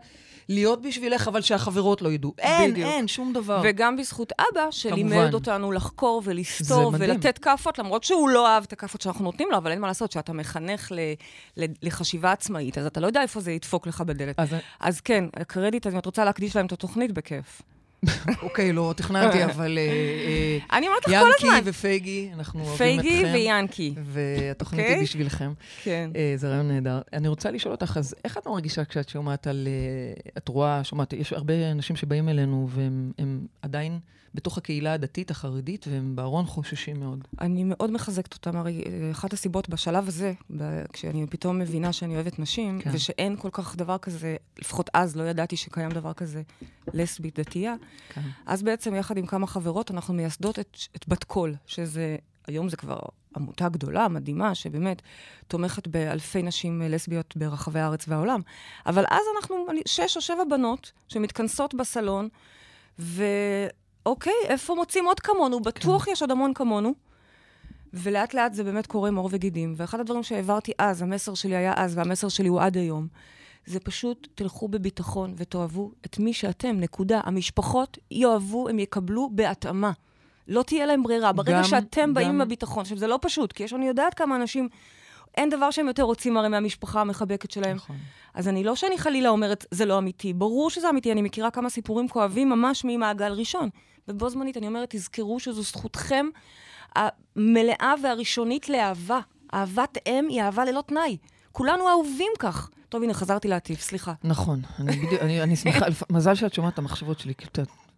[0.49, 2.33] להיות בשבילך, אבל שהחברות לא ידעו.
[2.39, 2.89] אין, בדיוק.
[2.89, 3.61] אין, שום דבר.
[3.63, 5.33] וגם בזכות אבא, שלימד.
[5.33, 6.93] אותנו לחקור ולסתור.
[6.99, 10.11] ולתת כאפות, למרות שהוא לא אהב את הכאפות שאנחנו נותנים לו, אבל אין מה לעשות,
[10.11, 10.99] שאתה מחנך ל,
[11.57, 14.39] ל, לחשיבה עצמאית, אז אתה לא יודע איפה זה ידפוק לך בדלת.
[14.39, 17.61] אז אז כן, הקרדיט, אז אם את רוצה להקדיש להם את התוכנית, בכיף.
[18.41, 19.77] אוקיי, לא תכננתי, אבל...
[19.77, 21.55] אה, אה, אני אומרת לך כל הזמן.
[21.55, 23.09] ינקי ופייגי, אנחנו אוהבים אתכם.
[23.09, 23.93] פייגי ויאנקי.
[24.03, 24.95] והתוכנית אוקיי?
[24.95, 25.53] היא בשבילכם.
[25.83, 26.09] כן.
[26.15, 27.01] אה, זה רעיון נהדר.
[27.13, 29.67] אני רוצה לשאול אותך, אז איך את מרגישה כשאת שומעת על...
[29.67, 33.99] אה, את רואה, שומעת, יש הרבה אנשים שבאים אלינו והם הם עדיין
[34.35, 37.27] בתוך הקהילה הדתית, החרדית, והם בארון חוששים מאוד.
[37.41, 40.33] אני מאוד מחזקת אותם, הרי אה, אחת הסיבות בשלב הזה,
[40.93, 42.89] כשאני פתאום מבינה שאני אוהבת נשים, כן.
[42.93, 46.41] ושאין כל כך דבר כזה, לפחות אז לא ידעתי שקיים דבר כזה
[46.93, 47.75] לסבית דתייה,
[48.09, 48.21] כן.
[48.45, 52.15] אז בעצם יחד עם כמה חברות אנחנו מייסדות את, את בת קול, שזה,
[52.47, 52.99] היום זה כבר
[53.35, 55.01] עמותה גדולה, מדהימה, שבאמת
[55.47, 58.41] תומכת באלפי נשים אה, לסביות ברחבי הארץ והעולם.
[58.85, 59.55] אבל אז אנחנו
[59.87, 62.29] שש או שבע בנות שמתכנסות בסלון,
[64.05, 65.59] ואוקיי, איפה מוצאים עוד כמונו?
[65.59, 66.93] בטוח יש עוד המון כמונו.
[67.93, 69.73] ולאט לאט זה באמת קורה עם עור וגידים.
[69.77, 73.07] ואחד הדברים שהעברתי אז, המסר שלי היה אז, והמסר שלי הוא עד היום,
[73.65, 77.21] זה פשוט תלכו בביטחון ותאהבו את מי שאתם, נקודה.
[77.23, 79.91] המשפחות יאהבו, הם יקבלו בהתאמה.
[80.47, 81.31] לא תהיה להם ברירה.
[81.33, 84.13] ברגע גם- שאתם באים גם- עם הביטחון, עכשיו, זה לא פשוט, כי יש, אני יודעת
[84.13, 84.69] כמה אנשים,
[85.37, 87.75] אין דבר שהם יותר רוצים הרי מהמשפחה המחבקת שלהם.
[87.75, 87.95] נכון.
[88.33, 90.33] אז אני לא שאני חלילה אומרת, זה לא אמיתי.
[90.33, 93.69] ברור שזה אמיתי, אני מכירה כמה סיפורים כואבים ממש ממעגל ראשון.
[94.07, 96.25] ובו זמנית אני אומרת, תזכרו שזו זכותכם
[96.95, 99.19] המלאה והראשונית לאהבה.
[99.53, 101.17] אהבת אם היא אהבה ללא תנאי.
[101.51, 102.69] כולנו אהובים כך.
[102.89, 104.13] טוב, הנה, חזרתי להטיף, סליחה.
[104.23, 104.61] נכון.
[104.79, 107.45] אני בדיוק, אני אני שמחה, מזל שאת שומעת את המחשבות שלי, כי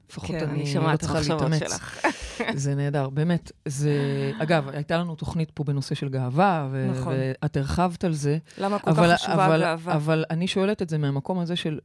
[0.09, 1.79] לפחות כן, אני אני לא צריכה המחשבות להתאמץ.
[2.63, 3.51] זה נהדר, באמת.
[3.65, 3.91] זה...
[4.39, 6.87] אגב, הייתה לנו תוכנית פה בנושא של גאווה, ו...
[6.91, 7.13] נכון.
[7.17, 8.37] ואת הרחבת על זה.
[8.57, 9.93] למה כל אבל, כך חשובה אבל, הגאווה?
[9.93, 11.79] אבל אני שואלת את זה מהמקום הזה של,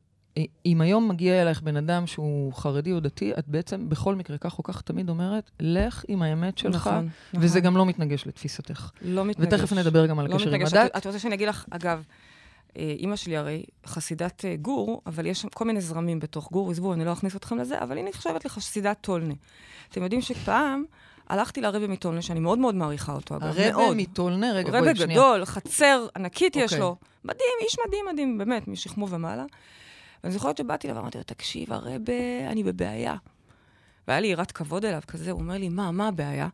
[0.67, 4.59] אם היום מגיע אלייך בן אדם שהוא חרדי או דתי, את בעצם בכל מקרה, כך
[4.59, 7.67] או כך, תמיד אומרת, לך עם האמת שלך, נכון, וזה נכון.
[7.67, 8.91] גם לא מתנגש לתפיסתך.
[9.03, 9.53] לא מתנגש.
[9.55, 10.73] ותכף נדבר גם על לא הקשר עם מתנגש.
[10.73, 10.91] הדת.
[10.91, 12.05] את, את רוצה שאני אגיד לך, אגב,
[12.77, 16.95] אה, אימא שלי הרי חסידת אה, גור, אבל יש כל מיני זרמים בתוך גור, עזבו,
[16.95, 19.35] אני לא אכניס אתכם לזה, אבל היא נחשבת לחסידת טולנה.
[19.91, 20.85] אתם יודעים שפעם
[21.29, 23.97] הלכתי לרבי מטולנה, שאני מאוד מאוד מעריכה אותו, אגב, הרבי מאוד.
[23.97, 25.21] מטולנה, רגע, בואי, רבי שנייה.
[25.21, 26.79] גדול, חצר ענקית יש אוקיי.
[26.79, 26.97] לו.
[27.25, 29.45] מדהים, איש מדהים מדהים, באמת, משכמו ומעלה.
[30.25, 33.17] ואני זוכרת שבאתי אליו ואמרתי לו, תקשיב, הרבה, אני בבעיה.
[34.09, 36.49] והיה לי יראת כבוד אליו כזה, הוא אומר לי, מה, מה הבעיה?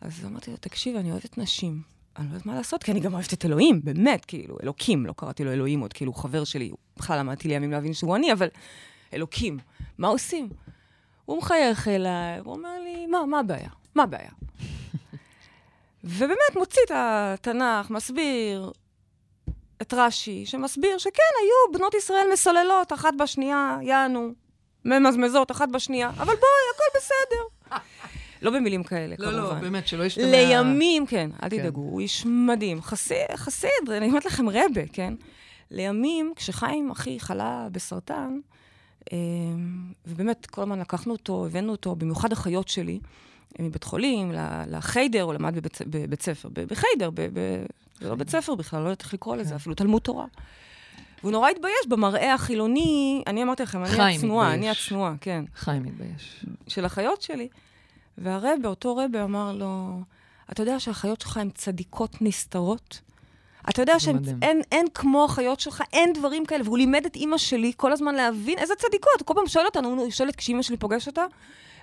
[0.00, 1.82] אז אמרתי לו, תקשיב, אני אוהבת נשים.
[2.16, 5.14] אני לא יודעת מה לעשות, כי אני גם אוהבת את אלוהים, באמת, כאילו, אלוקים, לא
[5.16, 8.48] קראתי לו אלוהים עוד, כאילו, חבר שלי, בכלל למדתי לימים להבין שהוא אני, אבל
[9.12, 9.58] אלוקים,
[9.98, 10.48] מה עושים?
[11.24, 13.68] הוא מחייך אליי, הוא אומר לי, מה, מה הבעיה?
[13.94, 14.30] מה הבעיה?
[16.04, 18.72] ובאמת מוציא את התנ"ך, מסביר
[19.82, 24.32] את רש"י, שמסביר שכן, היו בנות ישראל מסוללות אחת בשנייה, יענו,
[24.84, 27.76] ממזמזות אחת בשנייה, אבל בואי, הכל בסדר.
[28.42, 29.42] לא במילים כאלה, לא, כמובן.
[29.42, 30.24] לא, באמת, שלא ישתמע...
[30.26, 31.58] לימים, כן, אל כן.
[31.58, 32.82] תדאגו, הוא איש מדהים.
[32.82, 35.14] חסיד, חסיד, אני אומרת לכם רבה, כן?
[35.70, 38.38] לימים, כשחיים אחי חלה בסרטן,
[39.12, 39.18] אה,
[40.06, 43.00] ובאמת, כל הזמן לקחנו אותו, הבאנו אותו, במיוחד אחיות שלי,
[43.58, 44.32] מבית חולים,
[44.70, 47.64] לחיידר, הוא למד בבית, בבית ספר, בחיידר, ב- ב-
[48.00, 50.26] זה לא בית ספר בכלל, לא יודעת איך לקרוא לזה, אפילו תלמוד תורה.
[51.22, 54.70] והוא נורא התבייש במראה החילוני, אני אמרתי לכם, אני הצנועה, אני.
[54.70, 56.44] הצנועה, כן, חיים מתבייש.
[56.68, 57.48] של החיות שלי.
[58.18, 60.00] והרבה, אותו רבה אמר לו,
[60.52, 63.00] אתה יודע שהחיות שלך הן צדיקות נסתרות?
[63.70, 63.98] אתה יודע.
[63.98, 66.64] שאין אין כמו החיות שלך, אין דברים כאלה.
[66.64, 69.22] והוא לימד את אימא שלי כל הזמן להבין איזה צדיקות.
[69.24, 71.24] כל פעם שואל אותנו, הוא שואלת כשאימא שלי פוגשת אותה,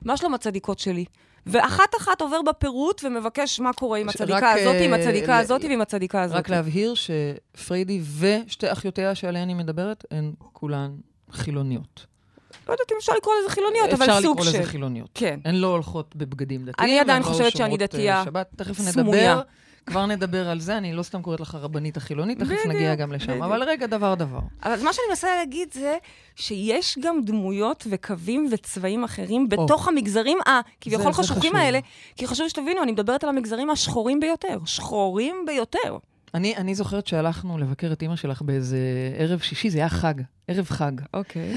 [0.02, 1.06] מה שלום הצדיקות שלי?
[1.45, 6.21] ואחת-אחת עובר בפירוט ומבקש מה קורה עם הצדיקה הזאת, עם אה, הצדיקה הזאת ועם הצדיקה
[6.21, 6.38] הזאת.
[6.38, 10.91] רק להבהיר שפריידי ושתי אחיותיה שעליהן היא מדברת, הן כולן
[11.32, 12.06] חילוניות.
[12.67, 14.60] לא יודעת אם אפשר לקרוא לזה חילוניות, אבל אפשר סוג לקרוא של...
[14.60, 15.10] לזה חילוניות.
[15.13, 15.39] כן.
[15.45, 16.89] הן לא הולכות בבגדים דתיים.
[16.89, 18.49] אני עדיין חושבת שאני אה, דתייה שבת.
[18.56, 19.34] תכף סמויה.
[19.34, 19.41] נדבר,
[19.86, 23.28] כבר נדבר על זה, אני לא סתם קוראת לך רבנית החילונית, תכף נגיע גם לשם.
[23.28, 23.43] בדיוק.
[23.43, 24.39] אבל רגע, דבר דבר.
[24.63, 25.98] אבל מה שאני מנסה להגיד זה
[26.36, 31.56] שיש גם דמויות וקווים וצבעים אחרים בתוך המגזרים הכביכול חשוכים.
[31.56, 31.80] האלה,
[32.15, 34.58] כי חשוב שתבינו, אני מדברת על המגזרים השחורים ביותר.
[34.65, 35.98] שחורים ביותר.
[36.34, 38.78] אני, אני זוכרת שהלכנו לבקר את אימא שלך באיזה
[39.17, 40.13] ערב שישי, זה היה חג,
[40.48, 40.91] ערב חג.
[41.13, 41.54] אוקיי.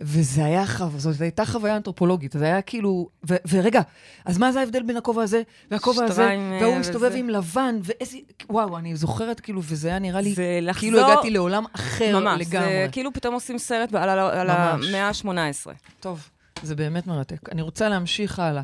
[0.00, 0.64] וזה היה.
[0.96, 3.08] זאת הייתה חוויה אנתרופולוגית, זה היה כאילו...
[3.30, 3.80] ו- ורגע,
[4.24, 6.28] אז מה זה ההבדל בין הכובע הזה והכובע הזה?
[6.28, 7.12] אה, והוא מסתובב.
[7.14, 8.18] עם לבן, ואיזה...
[8.50, 10.34] וואו, אני זוכרת כאילו, וזה היה נראה לי...
[10.34, 10.80] זה לחזור...
[10.80, 12.68] כאילו הגעתי לעולם אחר ממש, לגמרי.
[12.68, 14.86] זה כאילו פתאום עושים סרט על, על ממש.
[14.88, 15.72] המאה ה-18.
[16.00, 16.28] טוב,
[16.62, 17.48] זה באמת מרתק.
[17.52, 18.62] אני רוצה להמשיך הלאה.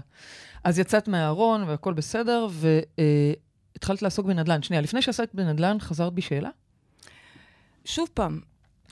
[0.65, 2.49] אז יצאת מהארון והכל בסדר,
[3.75, 4.63] והתחלת לעסוק בנדל"ן.
[4.63, 6.51] שנייה, לפני שעסקת בנדל"ן, חזרת בשאלה?
[7.85, 8.41] שוב פעם,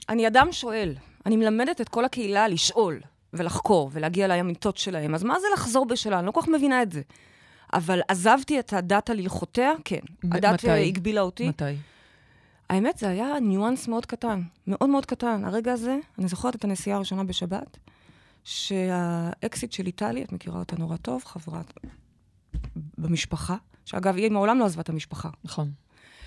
[0.09, 0.95] אני אדם שואל.
[1.25, 2.99] אני מלמדת את כל הקהילה לשאול
[3.33, 5.15] ולחקור ולהגיע לאמיתות שלהם.
[5.15, 6.19] אז מה זה לחזור בשאלה?
[6.19, 7.01] אני לא כל כך מבינה את זה.
[7.73, 9.71] אבל עזבתי את הדת על הלכותיה?
[9.85, 9.99] כן.
[10.23, 10.69] מ- הדת מתי?
[10.69, 11.49] אה, הגבילה אותי.
[11.49, 11.63] מתי?
[12.69, 14.41] האמת, זה היה ניואנס מאוד קטן.
[14.67, 15.45] מאוד מאוד קטן.
[15.45, 17.77] הרגע הזה, אני זוכרת את הנסיעה הראשונה בשבת,
[18.43, 21.61] שהאקסיט של איטלי, את מכירה אותה נורא טוב, חברה
[22.97, 25.29] במשפחה, שאגב, היא מעולם לא עזבה את המשפחה.
[25.43, 25.71] נכון,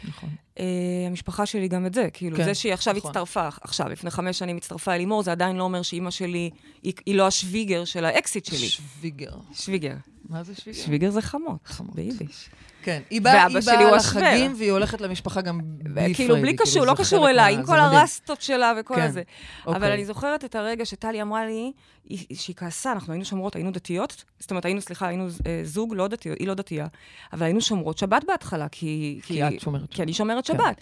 [0.08, 0.30] נכון.
[0.56, 0.60] Uh,
[1.06, 3.10] המשפחה שלי גם את זה, כאילו, כן, זה שהיא עכשיו נכון.
[3.10, 6.50] הצטרפה, עכשיו, לפני חמש שנים הצטרפה אל לימור, זה עדיין לא אומר שאימא שלי,
[6.82, 8.68] היא, היא לא השוויגר של האקסית שלי.
[8.68, 9.32] שוויגר.
[9.54, 9.94] שוויגר.
[10.28, 10.82] מה זה שוויגר?
[10.82, 11.94] שוויגר זה חמות, חמות.
[11.94, 12.48] ביידיש.
[12.86, 14.54] כן, היא באה הוא לחגים.
[14.58, 17.78] והיא הולכת למשפחה גם בלי כאילו, בלי פריידי, קשור, לא קשור אליי, עם כל.
[17.80, 19.22] הרסטות שלה וכל כן, הזה.
[19.66, 19.94] אבל אוקיי.
[19.94, 21.72] אני זוכרת את הרגע שטלי אמרה לי,
[22.08, 25.94] היא- שהיא כעסה, אנחנו היינו שומרות, היינו דתיות, זאת אומרת, היינו, סליחה, היינו אה, זוג
[25.94, 26.86] לא דתי, היא לא דתייה,
[27.32, 29.20] אבל היינו שומרות שבת בהתחלה, כי...
[29.22, 30.52] כי את שומרת כי אני שומרת כן.
[30.52, 30.80] שבת.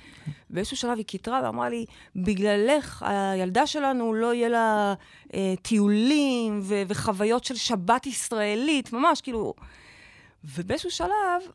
[0.51, 1.85] באיזשהו שלב היא קיטרה ואמרה לי,
[2.17, 4.95] בגללך, הילדה שלנו, לא יהיה לה
[5.35, 9.55] אה, טיולים וחוויות של שבת ישראלית, ממש, כאילו...
[10.45, 11.09] ובאיזשהו שלב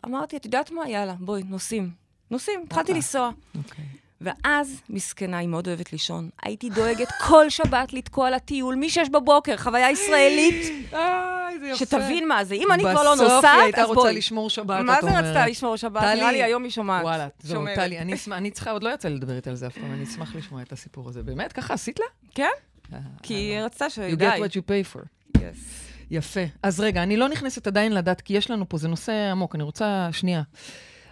[0.06, 0.90] אמרתי, את יודעת מה?
[0.90, 1.90] יאללה, בואי, נוסעים.
[2.32, 2.96] נוסעים, התחלתי אוקיי.
[2.96, 3.30] לנסוע.
[3.58, 3.86] אוקיי.
[4.22, 6.30] ואז, מסכנה, היא מאוד אוהבת לישון.
[6.44, 10.56] הייתי דואגת כל שבת לתקוע לה טיול, מ-6 בבוקר, חוויה ישראלית,
[10.94, 11.76] איי, זה יפה.
[11.86, 12.56] שתבין מה זה.
[12.56, 14.16] אם אני כבר לא בסוף היא נוסעת, הייתה אז רוצה בואי.
[14.18, 15.26] לשמור שבת, מה את זה אומרת.
[15.26, 16.04] רצתה לשמור שבת?
[16.04, 17.04] נראה לי היום היא שומעת.
[17.04, 17.66] וואלה, זהו.
[17.76, 18.00] טלי,
[18.32, 20.62] אני צריכה, עוד לא יצא לי לדבר איתה על זה אף פעם, אני אשמח לשמוע
[20.62, 21.24] את הסיפור הזה.
[21.24, 22.06] באמת, ככה עשית לה?
[22.36, 22.50] כן?
[22.94, 24.30] אה, כי היא רצתה You שדי.
[24.30, 25.02] get what you pay for.
[25.38, 25.89] Yes.
[26.12, 26.40] יפה.
[26.64, 29.64] אז רגע, אני לא נכנסת עדיין לדת, כי יש לנו פה, זה נושא עמוק, אני
[29.64, 30.42] רוצה שנייה.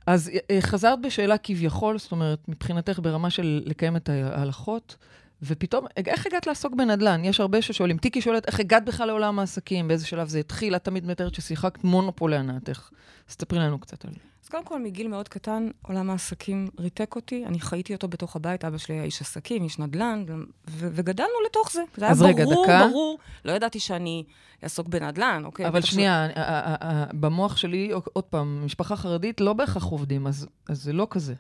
[0.08, 4.96] אז אה, חזרת בשאלה כביכול, זאת אומרת, מבחינתך ברמה של לקיים את ההלכות,
[5.42, 7.26] ופתאום, איך הגעת לעסוק בנדל"ן?
[7.26, 7.98] יש הרבה ששואלים.
[7.98, 9.88] טיקי שואלת, איך הגעת בכלל לעולם העסקים?
[9.88, 10.76] באיזה שלב זה התחיל?
[10.76, 12.90] את תמיד מתארת ששיחקת מונופול להנאתך.
[13.30, 14.20] אז ספרי לנו קצת על זה.
[14.44, 17.46] אז קודם כל, מגיל מאוד קטן, עולם העסקים ריתק אותי.
[17.46, 21.72] אני חייתי אותו בתוך הבית, אבא שלי היה איש עסקים, איש נדל"ן, ו- וגדלנו לתוך
[21.72, 21.82] זה.
[21.98, 22.88] זה היה רגע, ברור, דקה.
[22.90, 23.20] ברור.
[23.46, 24.24] לא ידעתי שאני
[24.64, 25.68] אעסוק בנדל"ן, אוקיי?
[25.68, 30.48] אבל שנייה, ה- ה- ה- במוח שלי, עוד פעם, משפחה חרדית לא בהכרח עובדים, אז
[30.70, 31.34] אז זה לא כזה.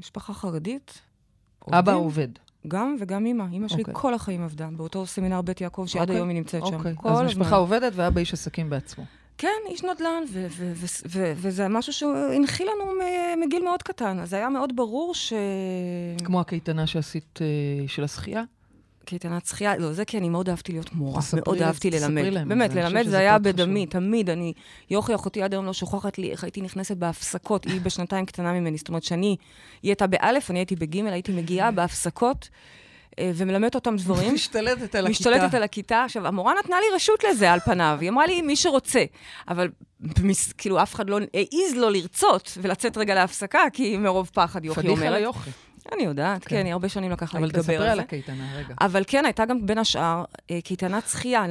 [0.00, 1.00] משפחה חרדית.
[1.68, 1.94] אבא עובדים.
[1.94, 2.28] עובד.
[2.68, 3.44] גם וגם אימא.
[3.52, 3.94] אימא שלי אוקיי.
[3.96, 6.74] כל החיים עבדה, באותו סמינר בית יעקב, שעד אוקיי, היום היא נמצאת שם.
[6.74, 7.26] אוקיי, כל אז הזמן.
[7.26, 9.04] משפחה עובדת ואבא איש עסקים בעצמו.
[9.38, 12.92] כן, איש נדל"ן, ו- ו- ו- ו- וזה משהו שהנחיל לנו
[13.46, 14.18] מגיל מאוד קטן.
[14.20, 15.32] אז היה מאוד ברור ש...
[16.24, 17.46] כמו הקייטנה שעשית אה,
[17.88, 18.42] של השחייה.
[19.04, 22.22] קייטנת שחייה, לא, זה כי אני מאוד אהבתי להיות מורה, מאוד לי- אהבתי ללמד.
[22.24, 23.66] להם, באמת, ללמד זה היה פרט חשוב.
[23.66, 24.30] בדמי, תמיד.
[24.30, 24.52] אני,
[24.90, 28.76] יוכי אחותי עד היום לא שוכחת לי איך הייתי נכנסת בהפסקות, היא בשנתיים קטנה ממני.
[28.78, 29.36] זאת אומרת, שאני,
[29.82, 32.48] היא הייתה באלף, אני הייתי בגימל, הייתי מגיעה בהפסקות.
[33.18, 34.34] אה, ומלמדת אותם דברים.
[34.34, 35.10] משתלטת על הכיתה.
[35.10, 36.04] משתלטת על הכיתה.
[36.04, 39.04] עכשיו, המורה נתנה לי רשות לזה על פניו, היא אמרה לי, מי שרוצה.
[39.48, 39.68] אבל
[40.00, 44.80] במס, כאילו, אף אחד לא העז לא לרצות ולצאת רגע להפסקה, כי מרוב פחד, יוכי
[44.80, 44.96] אומרת.
[44.98, 45.50] פדיחה ליוכי.
[45.92, 46.62] אני יודעת, כן.
[46.62, 48.02] כן, הרבה שנים לקח לה אבל להתגבר תספרי על על זה.
[48.02, 48.74] הקייטנה, רגע.
[48.80, 51.44] אבל כן, הייתה גם בין השאר אה, קייטנת שחייה.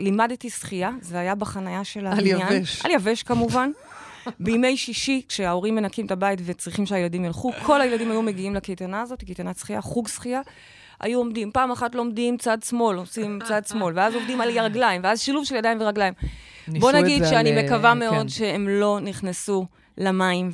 [0.00, 2.52] לימדתי שחייה, זה היה בחנייה של על הבניין.
[2.52, 2.84] יבש.
[2.84, 3.70] על יבש, כמובן.
[4.40, 9.24] בימי שישי, כשההורים מנקים את הבית וצריכים שהילדים ילכו, כל הילדים היו מגיעים לקייטנה הזאת,
[9.24, 10.40] קייטנת שחייה, חוג שחייה.
[11.00, 15.20] היו עומדים, פעם אחת לומדים צד שמאל, עושים צד שמאל, ואז עובדים על הרגליים, ואז
[15.20, 16.14] שילוב של ידיים ורגליים.
[16.68, 17.98] בוא נגיד זה שאני על, אה, מקווה כן.
[17.98, 19.66] מאוד שהם לא נכנסו
[19.98, 20.50] למים,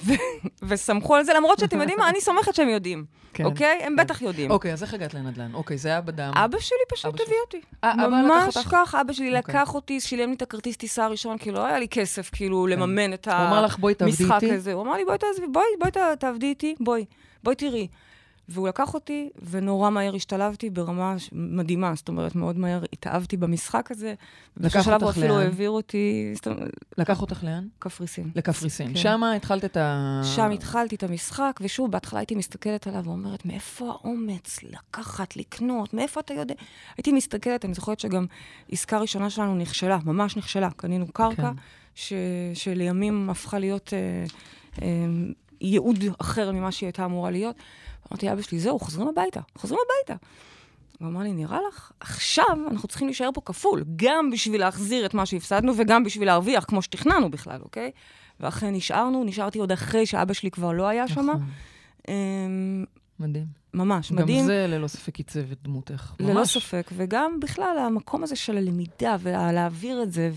[0.69, 3.79] וסמכו על זה, למרות שאתם יודעים מה, אני סומכת שהם יודעים, כן, אוקיי?
[3.83, 3.97] הם כן.
[3.97, 4.51] בטח יודעים.
[4.51, 5.55] אוקיי, אז איך הגעת לנדל"ן?
[5.55, 6.33] אוקיי, זה היה בדם.
[6.35, 7.61] אבא שלי פשוט הביא אותי.
[7.85, 8.57] אה, ממש?
[8.73, 9.55] כך, אבא שלי אוקיי.
[9.55, 13.13] לקח אותי, שילם לי את הכרטיס טיסה הראשון, כי לא היה לי כסף, כאילו, לממן
[13.13, 13.31] את כן.
[13.31, 14.55] הוא אמר לך, בואי תעבדי המשחק איתי.
[14.55, 14.73] הזה.
[14.73, 17.05] הוא אמר לי, בואי תעזבי, בואי, בואי תעבדי איתי, בואי,
[17.43, 17.89] בואי תראי.
[18.51, 21.95] והוא לקח אותי, ונורא מהר השתלבתי ברמה מדהימה.
[21.95, 24.15] זאת אומרת, מאוד מהר התאהבתי במשחק הזה.
[24.57, 25.47] ובאיזשהו שלב הוא אותך אפילו לאן?
[25.47, 26.35] העביר אותי,
[26.99, 27.67] לקח אותך לאן?
[27.79, 28.31] קפריסין.
[28.35, 28.89] לקפריסין.
[28.89, 28.97] כן.
[28.97, 30.21] שמה התחלת את ה...
[30.37, 36.21] שם התחלתי את המשחק, ושוב, בהתחלה הייתי מסתכלת עליו ואומרת, מאיפה האומץ לקחת, לקנות, מאיפה
[36.21, 36.55] אתה יודע?
[36.97, 38.27] הייתי מסתכלת, אני זוכרת שגם
[38.73, 40.71] עסקה ראשונה שלנו נכשלה, ממש נכשלה.
[40.77, 41.53] קנינו קרקע, כן.
[41.95, 42.13] ש...
[42.55, 44.25] שלימים הפכה להיות אה,
[44.83, 44.87] אה,
[45.61, 47.57] ייעוד אחר ממה שהיא הייתה אמורה להיות.
[48.13, 50.25] אמרתי לאבא שלי, זהו, חוזרים הביתה, חוזרים הביתה.
[51.01, 55.15] הוא אמר לי, נראה לך, עכשיו אנחנו צריכים להישאר פה כפול, גם בשביל להחזיר את
[55.15, 57.91] מה שהפסדנו וגם בשביל להרוויח, כמו שתכננו בכלל, אוקיי?
[58.41, 61.21] ואכן נשארנו, נשארתי עוד אחרי שאבא שלי כבר לא היה שם.
[61.21, 61.43] נכון,
[62.09, 62.85] אמ,
[63.21, 63.47] מדהים.
[63.75, 64.45] ממש, גם מדהים.
[64.45, 66.13] זה ללא ספק עיצב את דמותך.
[66.21, 66.59] ללא ממש.
[66.59, 70.31] ספק, וגם בכלל, המקום הזה של הלמידה ולהעביר את זה,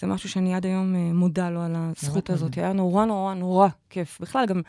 [0.00, 2.54] וזה משהו שאני עד היום אה, מודה לו על הזכות נורא הזאת.
[2.54, 4.20] היה נורא נורא נורא כיף.
[4.20, 4.60] בכלל, גם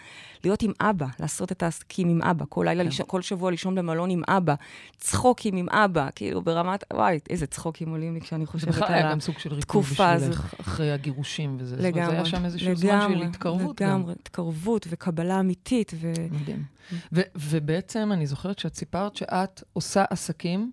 [0.44, 2.89] להיות עם אבא, לעשות את העסקים עם אבא, כל לילה, כן.
[2.89, 4.56] לישון, כל שבוע לישון במלון עם אבא,
[4.98, 8.94] צחוקים עם אבא, כאילו ברמת, וואי, איזה צחוקים עולים לי כשאני זה חושבת בכלל על
[8.94, 9.12] היה ה...
[9.12, 11.76] גם סוג של ריפוי התקופה בשבילך, אחרי הגירושים וזה.
[11.76, 13.82] לגמרי, זה היה שם איזשהו זמן של התקרבות.
[13.82, 16.13] לגמרי, התקרבות וקבלה אמיתית, ו...
[16.32, 16.63] מדהים.
[17.12, 20.72] ו- ובעצם אני זוכרת שאת סיפרת שאת עושה עסקים,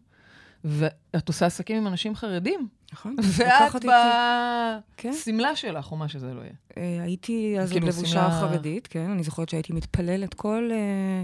[0.65, 3.17] ואת עושה עסקים עם אנשים חרדים, נכון?
[3.37, 3.85] ואת
[4.97, 5.13] כן.
[5.13, 6.53] בשמלה שלך, או מה שזה לא יהיה.
[6.77, 11.23] אה, הייתי אז עוד כאילו, לבושה חרדית, כן, אני זוכרת שהייתי מתפללת כל אה,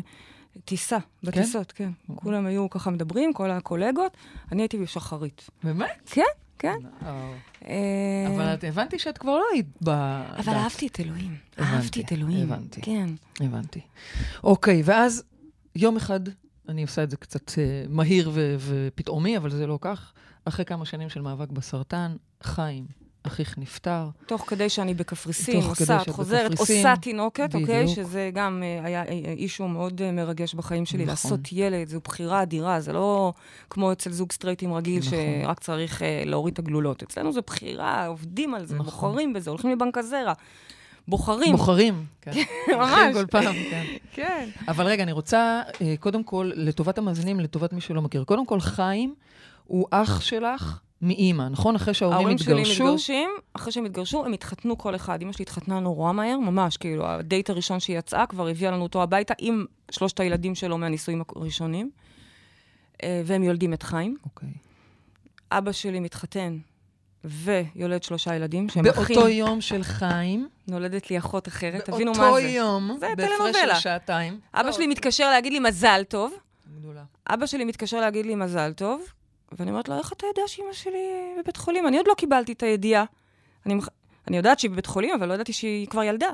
[0.65, 1.91] טיסה, בטיסות, כן.
[2.15, 4.17] כולם היו ככה מדברים, כל הקולגות,
[4.53, 5.51] אני הייתי בשחרית.
[5.65, 6.11] באמת?
[6.11, 6.23] כן,
[6.59, 6.79] כן.
[7.69, 9.89] אה, אבל הבנתי שאת כבר לא היית ב...
[10.39, 10.53] אבל.
[10.53, 11.37] אהבתי את אלוהים.
[11.59, 12.53] אהבתי את אלוהים.
[12.53, 12.81] הבנתי.
[12.81, 13.09] כן.
[13.41, 13.81] הבנתי.
[14.45, 15.23] אוקיי, ואז
[15.77, 16.21] יום אחד,
[16.69, 17.53] אני עושה את זה קצת
[17.89, 20.13] מהיר ו- ופתאומי, אבל זה לא כך.
[20.45, 22.87] אחרי כמה שנים של מאבק בסרטן, חיים,
[23.27, 24.09] אחיך נפטר.
[24.27, 27.83] תוך כדי שאני בקפריסין, כדי נוסעת, חוזרת, בקפריסין, עושה תינוקת, אוקיי?
[27.83, 27.97] בדיוק.
[27.97, 31.09] שזה גם אה, היה אה, אישו מאוד אה, מרגש בחיים שלי, נכון.
[31.11, 33.33] לעשות ילד, זו בחירה אדירה, זה לא
[33.71, 35.19] כמו אצל זוג סטרייטים רגיל, נכון.
[35.45, 37.03] שרק צריך אה, להוריד את הגלולות.
[37.03, 38.87] אצלנו זו בחירה, עובדים על זה, נכון.
[38.87, 40.33] בוחרים בזה, הולכים לבנק הזרע.
[41.09, 41.53] בוחרים.
[41.53, 42.05] בוחרים.
[42.21, 42.31] כן.
[42.69, 42.91] ממש.
[42.91, 43.85] בוחרים כל פעם, כן.
[44.13, 44.49] כן.
[44.69, 48.25] אבל רגע, אני רוצה, אה, קודם כל, לטובת המאזינים, לטובת מי שלא מכיר.
[48.25, 49.15] קודם כל, חיים
[49.65, 51.77] הוא אח שלך מאימא, נכון?
[51.77, 52.85] אחרי שההורים ההורים שלי התגרשו.
[52.85, 55.23] מתגרשים, אחרי שהם התגרשו, הם התחתנו כל אחד.
[55.23, 59.03] אמא שלי התחתנה נורא מהר, ממש, כאילו, הדייט הראשון שהיא יצאה, כבר הביאה לנו אותו
[59.03, 61.91] הביתה עם שלושת הילדים שלו מהנישואים הראשונים,
[63.03, 64.17] אה, והם יולדים את חיים.
[64.25, 64.49] אוקיי.
[65.53, 66.59] אבא שלי מתחתן
[67.25, 69.17] ויולד שלושה ילדים, שהם אחים.
[69.17, 72.49] באותו יום של חיים, נולדת לי אחות אחרת, תבינו מה באותו זה.
[72.49, 73.57] יום, זה בהפרש.
[73.57, 74.41] של שעתיים.
[74.55, 76.35] אבא שלי מתקשר להגיד לי מזל טוב,
[76.79, 77.03] גדולה.
[77.27, 79.03] אבא שלי מתקשר להגיד לי מזל טוב,
[79.59, 81.87] ואני אומרת לו, איך אתה יודע שאימא שלי בבית חולים?
[81.87, 83.05] אני עוד לא קיבלתי את הידיעה.
[83.67, 83.75] אני,
[84.29, 86.29] אני יודעת שהיא בבית חולים, אבל לא ידעתי שהיא כבר ילדה.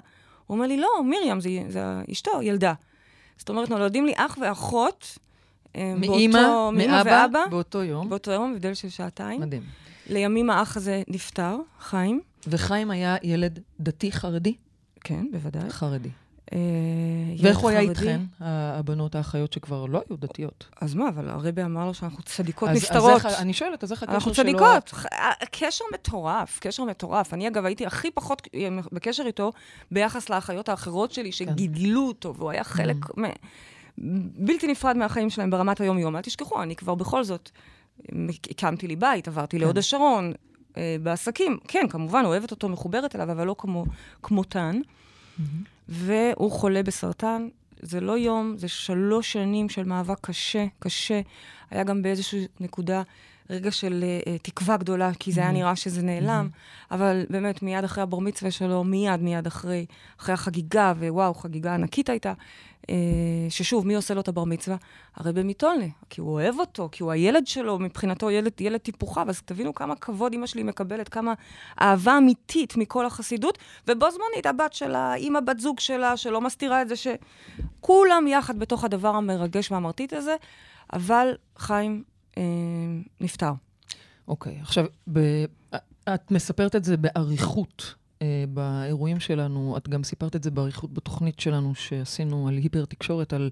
[0.47, 2.75] הוא אומר לי, לא, מרים, זה, זה אשתו, ילדה.
[3.37, 5.19] זאת אומרת, נולדים לי אח ואחות.
[5.77, 8.09] אה, מאימא מאבא, ואבא, באותו יום.
[8.09, 9.41] באותו יום, הבדל של שעתיים.
[9.41, 9.63] מדהים.
[10.07, 12.21] לימים האח הזה נפטר, חיים.
[12.47, 14.55] וחיים היה ילד דתי חרדי?
[15.01, 15.71] כן, בוודאי.
[15.71, 16.09] חרדי.
[16.53, 16.59] אה,
[17.39, 17.81] ואיך הוא היה.
[17.81, 20.67] איתכן, הבנות האחיות שכבר לא היו דתיות?
[20.81, 23.25] אז מה, אבל הרבי אמר לו שאנחנו צדיקות נסתרות.
[23.25, 24.45] אני שואלת, אז איך הקשר אנחנו שלו...
[24.45, 24.89] צדיקות.
[24.91, 25.07] ח-
[25.53, 27.35] קשר מטורף, קשר מטורף.
[27.35, 29.53] אני, אגב, הייתי הכי פחות אה, בקשר איתו
[29.91, 31.15] ביחס לאחיות האחרות כן.
[31.15, 33.21] שלי, שגידלו אותו, והוא היה חלק Mm-hmm.
[33.21, 36.17] מ- בלתי נפרד מהחיים שלהם ברמת היום-יום.
[36.17, 37.51] אל תשכחו, אני כבר בכל זאת,
[38.13, 38.17] אה,
[38.51, 39.65] הקמתי לי בית, עברתי כן.
[39.65, 40.33] להוד השרון,
[40.77, 41.59] אה, בעסקים.
[41.69, 43.85] כן, כמובן, אוהבת אותו, מחוברת אליו, אבל לא כמו,
[44.23, 44.81] כמותן.
[45.91, 47.49] והוא חולה בסרטן.
[47.83, 51.21] זה לא יום, זה שלוש שנים של מאבק קשה, קשה.
[51.71, 53.03] היה גם באיזושהי נקודה
[53.51, 56.49] רגע של uh, תקווה גדולה, כי זה היה נראה שזה נעלם,
[56.91, 59.87] אבל באמת, מיד אחרי הבר מצווה שלו, מיד, מיד אחרי,
[60.21, 62.33] אחרי החגיגה, ווואו, חגיגה ענקית הייתה,
[62.83, 62.87] uh,
[63.49, 64.77] ששוב, מי עושה לו את הבר מצווה?
[65.17, 69.43] הרבי מטולנה, כי הוא אוהב אותו, כי הוא הילד שלו, מבחינתו ילד, ילד טיפוחיו, אז
[69.43, 71.35] תבינו כמה כבוד אימא שלי מקבלת, כמה
[71.81, 73.59] אהבה אמיתית מכל החסידות,
[73.89, 78.85] ובו זמנית הבת שלה, אימא בת זוג שלה, שלא מסתירה את זה, שכולם יחד בתוך
[78.85, 80.37] הדבר המרגש והמרטיט הזה,
[80.93, 82.03] אבל חיים
[82.39, 82.43] אה,
[83.21, 83.53] נפטר.
[84.29, 85.45] אוקיי, עכשיו, ב...
[86.15, 91.41] את מספרת את זה באריכות אה, באירועים שלנו, את גם סיפרת את זה באריכות בתוכנית
[91.41, 93.51] שלנו שעשינו על היפר תקשורת, על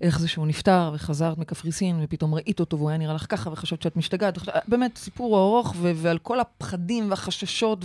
[0.00, 3.82] איך זה שהוא נפטר וחזרת מקפריסין, ופתאום ראית אותו והוא היה נראה לך ככה, וחשבת
[3.82, 4.36] שאת משתגעת.
[4.38, 7.84] וחשבת- באמת, סיפור ארוך, ו- ועל כל הפחדים והחששות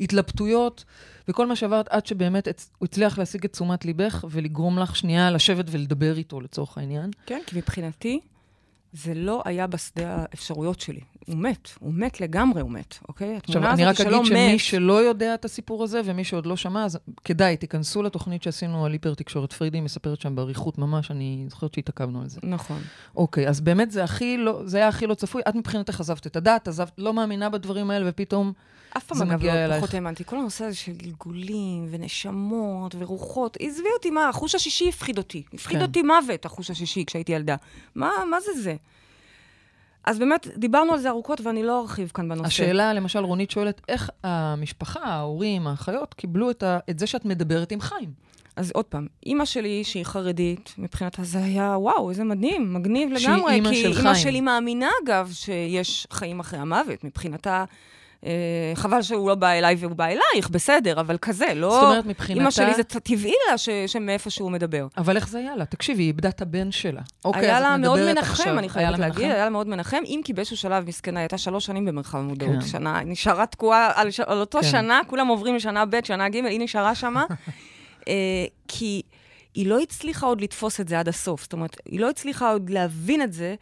[0.00, 0.84] התלבטויות,
[1.28, 5.30] וכל מה שעברת עד שבאמת הצ- הוא הצליח להשיג את תשומת ליבך ולגרום לך שנייה
[5.30, 7.10] לשבת ולדבר איתו לצורך העניין.
[7.26, 8.20] כן, כי מבחינתי,
[8.92, 11.00] זה לא היה בשדה האפשרויות שלי.
[11.28, 13.36] הוא מת, הוא מת לגמרי, הוא מת, אוקיי?
[13.36, 16.84] עכשיו, אני רק אגיד שמי מת, שלא יודע את הסיפור הזה ומי שעוד לא שמע,
[16.84, 19.52] אז כדאי, תיכנסו לתוכנית שעשינו על היפר תקשורת.
[19.52, 22.40] פרידי מספרת שם באריכות ממש, אני זוכרת שהתעכבנו על זה.
[22.42, 22.82] נכון.
[23.16, 25.42] אוקיי, אז באמת זה הכי לא, זה היה הכי לא צפוי.
[25.48, 28.52] את מבחינתך עזבת את הדת, עזבת, לא מאמינה בדברים האלה, ופתאום...
[28.96, 29.82] אף פעם, זה אגב, מגיע לא אלייך.
[29.82, 30.24] פחות האמנתי.
[30.24, 35.42] כל הנושא הזה של גלגולים ונשמות ורוחות, עזבי אותי, מה, החוש השישי הפחיד אותי.
[35.54, 35.84] הפחיד כן.
[35.84, 37.56] אותי מוות, החוש השישי, כשהייתי ילדה.
[37.94, 38.76] מה, מה זה זה?
[40.04, 42.46] אז באמת, דיברנו על זה ארוכות, ואני לא ארחיב כאן בנושא.
[42.46, 47.72] השאלה, למשל, רונית שואלת, איך המשפחה, ההורים, האחיות, קיבלו את, ה, את זה שאת מדברת
[47.72, 48.10] עם חיים?
[48.56, 53.28] אז עוד פעם, אימא שלי, שהיא חרדית, מבחינתה זה היה, וואו, איזה מדהים, מגניב שהיא
[53.28, 53.52] לגמרי.
[53.54, 54.14] אימא כי של אימא חיים.
[54.14, 57.04] שלי מאמינה, אגב, שיש חיים אחרי המוות.
[57.04, 57.64] מבחינתה,
[58.74, 61.70] חבל שהוא לא בא אליי והוא בא אלייך, בסדר, אבל כזה, לא...
[61.70, 62.40] זאת אומרת, מבחינתה...
[62.40, 64.86] אימא שלי זה טבעי לה ש- שמאיפה שהוא מדבר.
[64.96, 65.64] אבל איך זה היה לה?
[65.66, 67.00] תקשיבי, היא איבדה את הבן שלה.
[67.24, 68.58] אוקיי, היה לה מאוד מנחם, עכשיו.
[68.58, 69.24] אני חייבת לה להגיד?
[69.24, 72.52] היה לה מאוד מנחם, אם כי באיזשהו שלב, מסכנה, היא הייתה שלוש שנים במרחב המודעות.
[72.60, 72.66] כן.
[72.66, 74.66] שנה, נשארה תקועה על, ש- על אותו כן.
[74.70, 77.24] שנה, כולם עוברים לשנה ב', שנה ג', היא נשארה שמה,
[78.08, 78.14] אה,
[78.68, 79.02] כי
[79.54, 81.42] היא לא הצליחה עוד לתפוס את זה עד הסוף.
[81.42, 83.54] זאת אומרת, היא לא הצליחה עוד להבין את זה,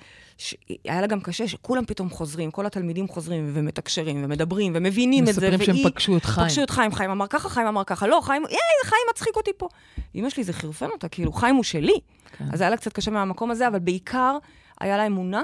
[0.84, 5.50] היה לה גם קשה שכולם פתאום חוזרים, כל התלמידים חוזרים ומתקשרים ומדברים ומבינים את זה,
[5.50, 6.48] מספרים שהם פגשו את חיים.
[6.48, 9.50] פגשו את חיים, חיים אמר ככה, חיים אמר ככה, לא, חיים, היי, חיים מצחיק אותי
[9.56, 9.68] פה.
[10.14, 12.00] אמא שלי, זה חירפן אותה, כאילו, חיים הוא שלי.
[12.38, 12.44] כן.
[12.52, 14.38] אז היה לה קצת קשה מהמקום הזה, אבל בעיקר
[14.80, 15.42] היה לה אמונה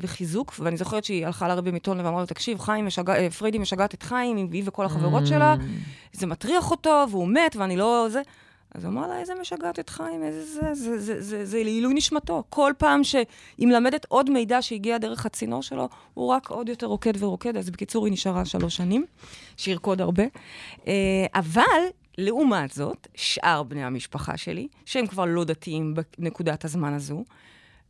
[0.00, 3.94] וחיזוק, ואני זוכרת שהיא הלכה לרבי מיטון ואמרה לו, תקשיב, חיים משגע, אה, פריידי משגעת
[3.94, 5.62] את חיים, היא וכל החברות שלה, Mm.
[6.12, 8.06] זה מטריח אותו, והוא מת, ואני לא...
[8.10, 8.22] זה.
[8.74, 11.94] אז הוא אמר לה, איזה משגעת את חיים, איזה זה, זה, זה, זה, זה לעילוי
[11.94, 12.44] נשמתו.
[12.48, 17.22] כל פעם שהיא מלמדת עוד מידע שהגיע דרך הצינור שלו, הוא רק עוד יותר רוקד
[17.22, 17.56] ורוקד.
[17.56, 19.06] אז בקיצור, היא נשארה שלוש שנים,
[19.56, 20.24] שירקוד הרבה.
[20.86, 20.92] אה,
[21.34, 21.62] אבל,
[22.18, 27.24] לעומת זאת, שאר בני המשפחה שלי, שהם כבר לא דתיים בנקודת הזמן הזו,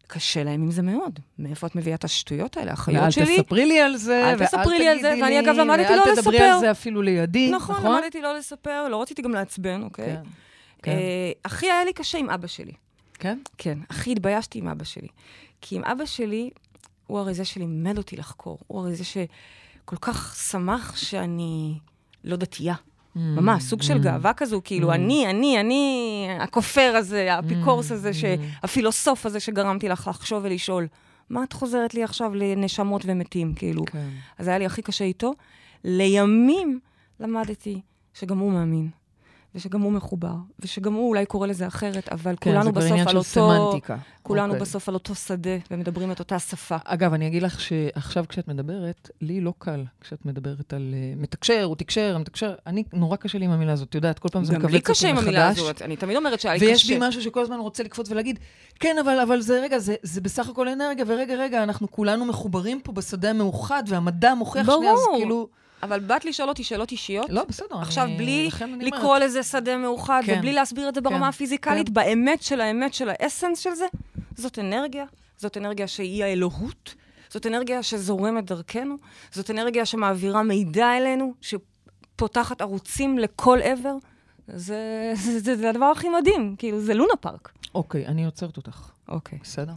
[0.06, 1.18] קשה להם עם זה מאוד.
[1.38, 2.70] מאיפה את מביאה את השטויות האלה?
[2.70, 3.42] האחיות ואל שלי...
[3.42, 6.02] תספרי לי על זה, אל תספרי לי על זה, תגידי ואני לי, אגב למדתי לא
[6.02, 6.44] ואל תדברי לספר.
[6.44, 7.96] על זה אפילו לידי, נכון, נכון?
[7.96, 10.06] למדתי לא לספר, לא רציתי גם לעצבן, אוקיי?
[10.06, 10.22] כן.
[10.82, 10.90] כן.
[10.90, 12.72] אה, הכי היה לי קשה עם אבא שלי.
[13.14, 13.38] כן?
[13.58, 15.08] כן, הכי התביישתי עם אבא שלי.
[15.60, 16.50] כי עם אבא שלי,
[17.06, 18.58] הוא הרי זה שלימד אותי לחקור.
[18.66, 21.78] הוא הרי זה שכל כך שמח שאני
[22.24, 22.74] לא דתייה.
[23.16, 28.24] ממש, סוג של גאווה כזו, כאילו, אני, אני, אני, הכופר הזה, האפיקורס הזה, ש-
[28.62, 30.86] הפילוסוף הזה שגרמתי לך לחשוב ולשאול,
[31.30, 33.84] מה את חוזרת לי עכשיו לנשמות ומתים, כאילו?
[33.84, 34.08] כן.
[34.38, 35.32] אז היה לי הכי קשה איתו.
[35.84, 36.80] לימים
[37.20, 37.80] למדתי
[38.14, 38.90] שגם הוא מאמין,
[39.54, 43.22] ושגם הוא מחובר, ושגם הוא אולי קורא לזה אחרת, אבל כן, כולנו בסוף על אותו...
[43.22, 43.96] סמנטיקה.
[44.22, 44.60] כולנו אוקיי.
[44.60, 46.76] בסוף על אותו שדה, ומדברים את אותה שפה.
[46.84, 51.64] אגב, אני אגיד לך שעכשיו כשאת מדברת, לי לא קל כשאת מדברת על uh, מתקשר,
[51.64, 52.54] הוא תקשר, מתקשר.
[52.66, 54.78] אני, נורא קשה לי עם המילה הזאת, את יודעת, כל פעם זה גם מכווץ לי
[54.78, 54.98] אותי מחדש.
[54.98, 56.98] קשה עם המילה הזאת, אני תמיד אומרת שהיה לי ויש קשה.
[56.98, 58.38] בי משהו שכל הזמן רוצה לקפוץ ולהגיד,
[58.80, 62.80] כן, אבל, אבל זה, רגע, זה, זה בסך הכל אנרגיה, ורגע, רגע, אנחנו כולנו מחוברים
[62.80, 64.98] פה בשדה המאוחד, והמדע מוכיח שנייה, אז.
[65.16, 65.48] כאילו...
[65.82, 67.30] אבל באת לשאול אותי שאלות אישיות?
[67.30, 68.16] לא, בסדר, עכשיו, אני...
[68.16, 68.48] בלי
[68.80, 69.22] לקרוא אומרת.
[69.22, 70.36] לזה שדה מאוחד, כן.
[70.38, 71.24] ובלי להסביר את זה ברמה כן.
[71.24, 71.94] הפיזיקלית, כן.
[71.94, 73.86] באמת של האמת של האסנס של זה,
[74.36, 75.04] זאת אנרגיה,
[75.36, 76.94] זאת אנרגיה שהיא האלוהות,
[77.30, 78.96] זאת אנרגיה שזורמת דרכנו,
[79.32, 83.94] זאת אנרגיה שמעבירה מידע אלינו, שפותחת ערוצים לכל עבר.
[84.54, 87.52] זה, זה, זה, זה הדבר הכי מדהים, כאילו, זה לונה פארק.
[87.74, 88.90] אוקיי, אני עוצרת אותך.
[89.10, 89.38] אוקיי.
[89.42, 89.72] בסדר.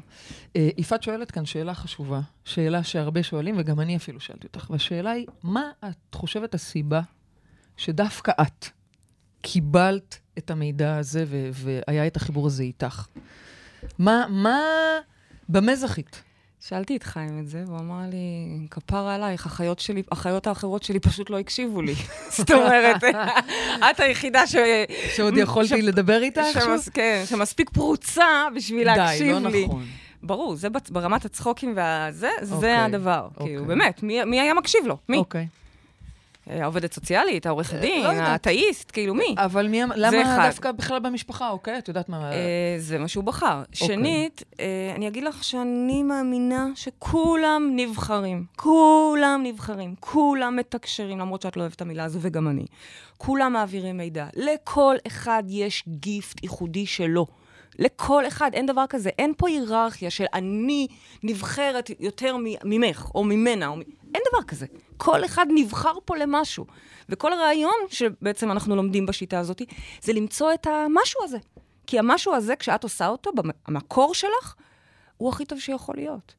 [0.55, 5.11] אה, יפעת שואלת כאן שאלה חשובה, שאלה שהרבה שואלים, וגם אני אפילו שאלתי אותך, והשאלה
[5.11, 7.01] היא, מה את חושבת הסיבה
[7.77, 8.65] שדווקא את
[9.41, 13.07] קיבלת את המידע הזה והיה את החיבור הזה איתך?
[13.99, 14.59] מה, מה,
[15.49, 16.23] במה זכית?
[16.69, 20.99] שאלתי את חיים את זה, והוא אמר לי, כפרה עלייך, החיות שלי, החיות האחרות שלי
[20.99, 21.95] פשוט לא הקשיבו לי.
[22.37, 23.03] זאת אומרת,
[23.91, 24.55] את היחידה ש...
[25.15, 26.41] שעוד יכולתי לדבר איתך?
[26.53, 29.65] שמס, כן, שמספיק פרוצה בשביל די, להקשיב לא לי.
[29.65, 29.85] נכון.
[30.23, 33.27] ברור, זה ברמת הצחוקים והזה, אוקיי, זה הדבר.
[33.33, 33.45] אוקיי.
[33.45, 34.97] כאילו, באמת, מי מי היה מקשיב לו?
[35.09, 35.17] מי?
[35.17, 35.47] אוקיי.
[36.47, 38.27] העובדת סוציאלית, העורכת דין, לא יודעת.
[38.47, 39.35] האתאיסט, כאילו, מי?
[39.37, 40.47] אבל מי, אמ- למה.
[40.47, 41.77] דווקא בכלל במשפחה, אוקיי?
[41.77, 42.31] את יודעת מה...
[42.31, 43.59] אה, זה מה שהוא בחר.
[43.59, 43.87] אוקיי.
[43.87, 48.45] שנית, אה, אני אגיד לך שאני מאמינה שכולם נבחרים.
[48.55, 49.95] כולם נבחרים.
[49.99, 52.65] כולם מתקשרים, למרות שאת לא אוהבת את המילה הזו, וגם אני.
[53.17, 54.25] כולם מעבירים מידע.
[54.35, 57.27] לכל אחד יש גיפט ייחודי שלו.
[57.79, 59.09] לכל אחד, אין דבר כזה.
[59.19, 60.87] אין פה היררכיה של אני
[61.23, 63.81] נבחרת יותר ממך, או ממנה, או מ...
[64.15, 64.65] אין דבר כזה.
[64.97, 66.65] כל אחד נבחר פה למשהו.
[67.09, 69.61] וכל הרעיון שבעצם אנחנו לומדים בשיטה הזאת,
[70.01, 71.37] זה למצוא את המשהו הזה.
[71.87, 74.55] כי המשהו הזה, כשאת עושה אותו, במ- המקור שלך,
[75.17, 76.33] הוא הכי טוב שיכול להיות.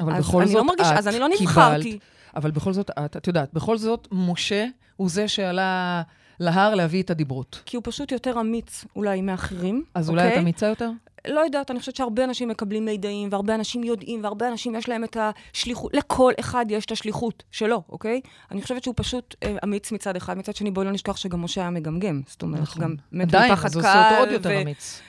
[0.00, 1.98] אבל בכל אני זאת, לא מרגישה, את אז אני לא קיבלת- נבחרתי.
[2.36, 4.66] אבל בכל זאת, את, את יודעת, בכל זאת, משה
[4.96, 6.02] הוא זה שעלה
[6.40, 7.62] להר להביא את הדיברות.
[7.66, 9.84] כי הוא פשוט יותר אמיץ אולי מאחרים.
[9.94, 10.36] אז אולי אוקיי?
[10.38, 10.90] את אמיצה יותר?
[11.28, 15.04] לא יודעת, אני חושבת שהרבה אנשים מקבלים מידעים, והרבה אנשים יודעים, והרבה אנשים יש להם
[15.04, 18.20] את השליחות, לכל אחד יש את השליחות שלו, אוקיי?
[18.50, 21.60] אני חושבת שהוא פשוט אה, אמיץ מצד אחד, מצד שני בואי לא נשכח שגם משה
[21.60, 22.22] היה מגמגם.
[22.26, 22.82] זאת אומרת, נכון.
[22.82, 24.18] גם מת עדיין, מפחד אז זה עושה אותו קהל.
[24.18, 25.00] עוד יותר ו- אמיץ.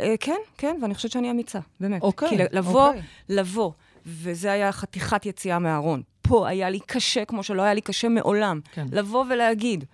[0.00, 2.02] אה, כן, כן, ואני חושבת שאני אמיצה, באמת.
[2.02, 3.02] אוקיי, כי לבוא, אוקיי.
[3.28, 3.72] לבוא,
[4.06, 6.02] וזה היה חתיכת יציאה מהארון.
[6.22, 8.60] פה היה לי קשה, כמו שלא היה לי קשה מעולם.
[8.72, 8.86] כן.
[8.92, 9.84] לבוא ולהגיד,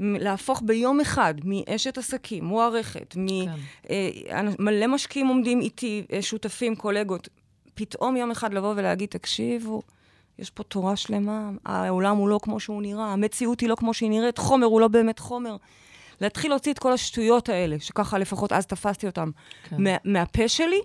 [0.00, 3.26] להפוך ביום אחד מאשת עסקים, מוערכת, מ...
[3.44, 3.52] כן.
[3.90, 7.28] אה, מלא משקיעים עומדים איתי, אה, שותפים, קולגות.
[7.74, 9.82] פתאום יום אחד לבוא ולהגיד, תקשיבו,
[10.38, 14.10] יש פה תורה שלמה, העולם הוא לא כמו שהוא נראה, המציאות היא לא כמו שהיא
[14.10, 15.56] נראית, חומר הוא לא באמת חומר.
[16.20, 19.30] להתחיל להוציא את כל השטויות האלה, שככה לפחות אז תפסתי אותן,
[19.68, 19.76] כן.
[19.82, 20.80] מה, מהפה שלי,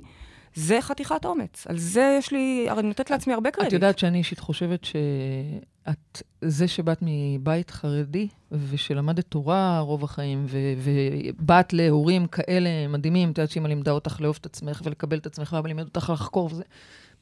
[0.56, 1.68] זה חתיכת אומץ.
[1.68, 3.68] על זה יש לי, הרי אני נותנת לעצמי הרבה קרדיט.
[3.68, 10.74] את יודעת שאני אישית חושבת שאת, זה שבאת מבית חרדי, ושלמדת תורה רוב החיים, ו-
[10.78, 15.54] ובאת להורים כאלה מדהימים, את יודעת שאמא לימדה אותך לאהוב את עצמך ולקבל את עצמך,
[15.54, 16.64] ואבא לימד אותך לחקור וזה,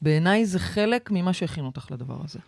[0.02, 2.38] בעיניי זה חלק ממה שהכין אותך לדבר הזה.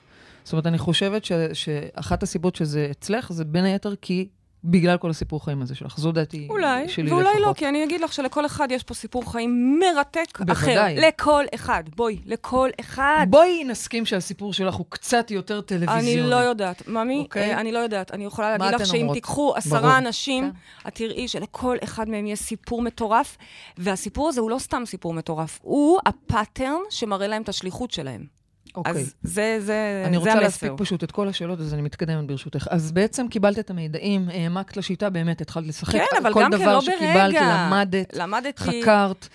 [0.44, 4.28] זאת אומרת, אני חושבת ש- שאחת הסיבות שזה אצלך, זה בין היתר כי
[4.64, 5.98] בגלל כל הסיפור חיים הזה שלך.
[5.98, 7.42] זו דעתי אולי, שלי ואולי לפחות.
[7.46, 10.52] לא, כי אני אגיד לך שלכל אחד יש פה סיפור חיים מרתק בוודאי.
[10.52, 11.08] אחר.
[11.08, 11.84] לכל אחד.
[11.96, 13.26] בואי, לכל אחד.
[13.30, 16.20] בואי נסכים שהסיפור שלך הוא קצת יותר טלוויזיוני.
[16.20, 16.88] אני לא יודעת.
[16.88, 17.54] ממי, אוקיי.
[17.54, 18.14] אה, אני לא יודעת.
[18.14, 19.16] אני יכולה להגיד לך שאם אומרות?
[19.16, 19.56] תיקחו ברור.
[19.56, 20.88] עשרה אנשים, כן.
[20.88, 23.36] את תראי שלכל אחד מהם יש סיפור מטורף,
[23.78, 28.33] והסיפור הזה הוא לא סתם סיפור מטורף, הוא הפאטרן שמראה להם את השליחות שלהם.
[28.74, 28.92] אוקיי.
[28.92, 30.40] אז זה, זה, אני זה רוצה.
[30.40, 32.68] להספיק פשוט את כל השאלות, אז אני מתקדמת ברשותך.
[32.70, 35.92] אז בעצם קיבלת את המידעים, העמקת לשיטה, באמת התחלת לשחק.
[35.92, 37.66] כן, אבל כל גם כן דבר לא שקיבלת, ברגע.
[37.68, 38.82] למדת, למדתי...
[38.82, 39.28] חקרת,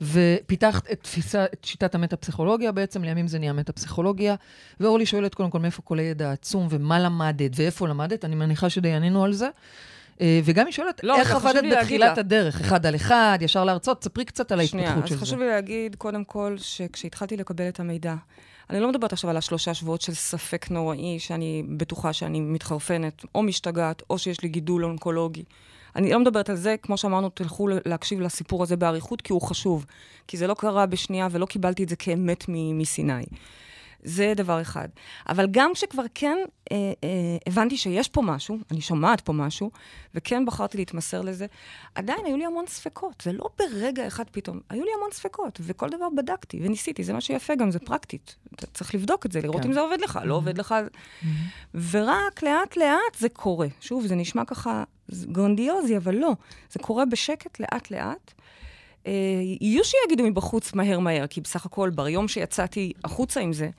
[0.00, 4.34] ופיתחת את תפיסה, את שיטת המטה-פסיכולוגיה בעצם, לימים זה נהיה מטה-פסיכולוגיה.
[4.80, 8.92] ואורלי שואלת קודם כל מאיפה כל הידע העצום, ומה למדת, ואיפה למדת, אני מניחה שדי
[8.92, 9.48] ענינו על זה.
[10.20, 12.18] אה, וגם היא שואלת, לא, איך עבדת בתחילת.
[12.18, 12.60] הדרך?
[12.60, 14.04] אחד על אחד, ישר להרצות?
[14.04, 15.26] ספרי קצת על שנייה, ההתפתחות אז של זה.
[15.26, 18.14] חשוב לי להגיד, קודם כל, שכשהתחלתי לקבל את המידע,
[18.70, 23.42] אני לא מדברת עכשיו על השלושה שבועות של ספק נוראי, שאני בטוחה שאני מתחרפנת, או
[23.42, 25.44] משתגעת, או שיש לי גידול אונקולוגי.
[25.96, 29.86] אני לא מדברת על זה, כמו שאמרנו, תלכו להקשיב לסיפור הזה באריכות, כי הוא חשוב.
[30.28, 33.24] כי זה לא קרה בשנייה ולא קיבלתי את זה כאמת מסיני.
[34.06, 34.88] זה דבר אחד.
[35.28, 36.38] אבל גם כשכבר כן
[36.72, 37.08] אה, אה,
[37.46, 39.70] הבנתי שיש פה משהו, אני שומעת פה משהו,
[40.14, 41.46] וכן בחרתי להתמסר לזה,
[41.94, 43.22] עדיין היו לי המון ספקות.
[43.24, 47.20] זה לא ברגע אחד פתאום, היו לי המון ספקות, וכל דבר בדקתי וניסיתי, זה מה
[47.20, 48.36] שיפה גם, זה פרקטית.
[48.54, 49.68] אתה צריך לבדוק את זה, לראות כן.
[49.68, 50.74] אם זה עובד לך, לא עובד לך.
[51.90, 53.68] ורק לאט-לאט זה קורה.
[53.80, 56.32] שוב, זה נשמע ככה גרנדיוזי, אבל לא.
[56.70, 58.32] זה קורה בשקט, לאט-לאט.
[59.06, 59.12] אה,
[59.60, 63.70] יהיו שיגידו מבחוץ מהר-מהר, כי בסך הכל, ביום שיצאתי החוצה עם זה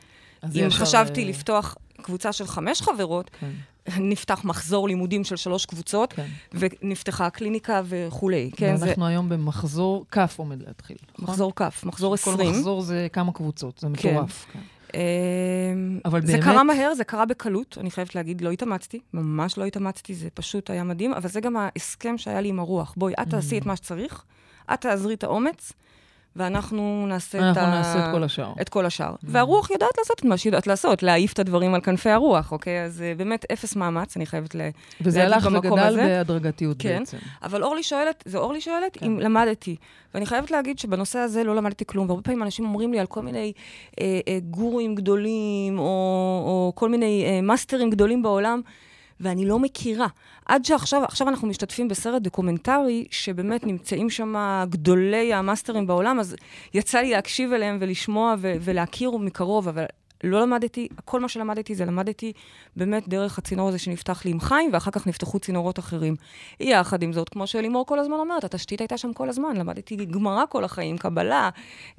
[0.55, 3.51] אם חשבתי אה, לפתוח קבוצה של חמש חברות, כן,
[3.99, 6.27] נפתח מחזור לימודים של שלוש קבוצות, כן.
[6.53, 8.51] ונפתחה הקליניקה וכולי.
[8.55, 11.25] כן, זה ואנחנו היום במחזור כ' עומד להתחיל, נכון?
[11.25, 12.49] מחזור כ', מחזור כל 20.
[12.51, 14.09] מחזור זה כמה קבוצות, זה כן.
[14.09, 14.45] מטורף.
[14.53, 14.59] כן.
[14.93, 19.57] אמ, אבל זה באמת- קרה מהר, זה קרה בקלות, אני חייבת להגיד, לא התאמצתי, ממש
[19.57, 22.93] לא התאמצתי, זה פשוט היה מדהים, אבל זה גם ההסכם שהיה לי עם הרוח.
[22.97, 24.23] בואי, את תעשי את מה שצריך,
[24.73, 25.73] את תעזרי את האומץ,
[26.38, 27.47] ואנחנו נעשה את ה...
[27.47, 28.53] אנחנו נעשה את כל השאר.
[28.61, 29.15] את כל השאר.
[29.23, 32.83] והרוח יודעת לעשות את מה שהיא יודעת לעשות, להעיף את הדברים על כנפי הרוח, אוקיי?
[32.83, 34.61] אז אה, באמת אפס מאמץ, אני חייבת ל...
[35.01, 36.05] וזה הלך וגדל הזה.
[36.05, 36.99] בהדרגתיות כן.
[36.99, 37.17] בעצם.
[37.43, 39.05] אבל אורלי שואלת, זה אורלי שואלת כן.
[39.05, 39.75] אם למדתי.
[40.13, 43.21] ואני חייבת להגיד שבנושא הזה לא למדתי כלום, והרבה פעמים אנשים אומרים לי על כל
[43.21, 43.53] מיני
[43.99, 45.83] אה, אה, גורואים גדולים, או,
[46.45, 48.61] או כל מיני אה, מאסטרים גדולים בעולם,
[49.20, 50.07] ואני לא מכירה.
[50.45, 54.36] עד שעכשיו, עכשיו אנחנו משתתפים בסרט דוקומנטרי, שבאמת נמצאים שם
[54.70, 56.36] גדולי המאסטרים בעולם, אז
[56.74, 59.86] יצא לי להקשיב אליהם ולשמוע ו- ולהכיר מקרוב, אבל
[60.24, 62.34] לא למדתי, כל מה שלמדתי זה למדתי
[62.76, 66.15] באמת דרך הצינור הזה שנפתח לי עם חיים, ואחר כך נפתחו צינורות אחרים.
[66.59, 70.43] יחד עם זאת, כמו שלימור כל הזמן אומרת, התשתית הייתה שם כל הזמן, למדתי גמרא
[70.49, 71.49] כל החיים, קבלה,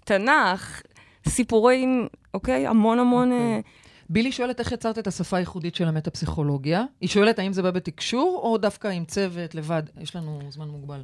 [0.05, 0.83] תנ"ך,
[1.29, 2.66] סיפורים, אוקיי?
[2.66, 3.33] המון המון...
[3.33, 3.62] אוקיי.
[4.09, 6.85] בילי שואלת איך יצרת את השפה הייחודית של המטה-פסיכולוגיה.
[7.01, 9.83] היא שואלת האם זה בא בתקשור, או דווקא עם צוות, לבד.
[10.01, 11.03] יש לנו זמן מוגבל.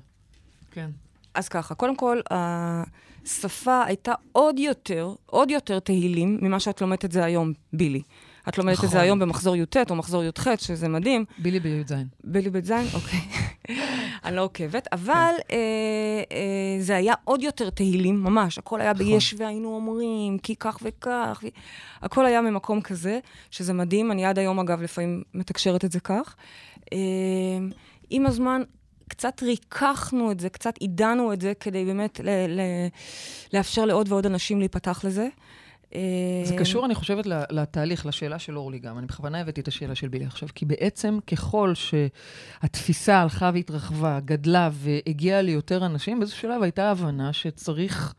[0.70, 0.90] כן.
[1.34, 7.12] אז ככה, קודם כל, השפה הייתה עוד יותר, עוד יותר תהילים ממה שאת לומדת את
[7.12, 8.02] זה היום, בילי.
[8.48, 8.90] את לומדת את נכון.
[8.90, 11.24] זה היום במחזור י"ט או מחזור י"ח, שזה מדהים.
[11.38, 11.94] בילי בי"ז.
[12.24, 12.86] בילי בית זין?
[12.94, 13.20] אוקיי.
[14.24, 15.54] אני לא עוקבת, אבל כן.
[15.56, 18.58] אה, אה, זה היה עוד יותר תהילים, ממש.
[18.58, 19.06] הכל היה נכון.
[19.06, 21.40] ביש והיינו אומרים, כי כך וכך.
[21.44, 21.48] ו...
[22.02, 23.18] הכל היה ממקום כזה,
[23.50, 24.12] שזה מדהים.
[24.12, 26.36] אני עד היום, אגב, לפעמים מתקשרת את זה כך.
[26.92, 26.98] אה,
[28.10, 28.62] עם הזמן,
[29.08, 32.88] קצת ריככנו את זה, קצת עידנו את זה, כדי באמת ל- ל-
[33.52, 35.28] לאפשר לעוד ועוד אנשים להיפתח לזה.
[36.44, 38.98] זה קשור, אני חושבת, לתהליך, לשאלה של אורלי גם.
[38.98, 44.70] אני בכוונה הבאתי את השאלה של בילי עכשיו, כי בעצם ככל שהתפיסה הלכה והתרחבה, גדלה
[44.72, 48.14] והגיעה ליותר אנשים, באיזשהו שלב הייתה הבנה שצריך...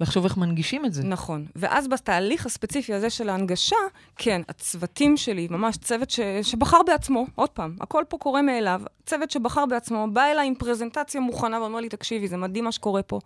[0.00, 1.04] לחשוב איך מנגישים את זה.
[1.04, 1.46] נכון.
[1.56, 3.76] ואז בתהליך הספציפי הזה של ההנגשה,
[4.16, 6.20] כן, הצוותים שלי, ממש צוות ש...
[6.42, 11.20] שבחר בעצמו, עוד פעם, הכל פה קורה מאליו, צוות שבחר בעצמו, בא אליי עם פרזנטציה
[11.20, 13.20] מוכנה ואומר לי, תקשיבי, זה מדהים מה שקורה פה.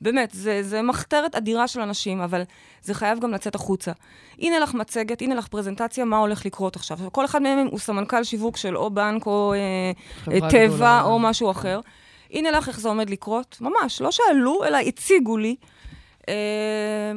[0.00, 2.42] באמת, זה, זה מחתרת אדירה של אנשים, אבל
[2.82, 3.92] זה חייב גם לצאת החוצה.
[4.38, 6.98] הנה לך מצגת, הנה לך פרזנטציה, מה הולך לקרות עכשיו.
[7.12, 11.80] כל אחד מהם הוא סמנכ"ל שיווק של או בנק או אה, טבע או משהו אחר.
[12.30, 13.58] הנה לך איך זה עומד לקרות.
[13.60, 15.56] ממש, לא שאלו, אלא הציגו לי.
[16.28, 16.34] אה,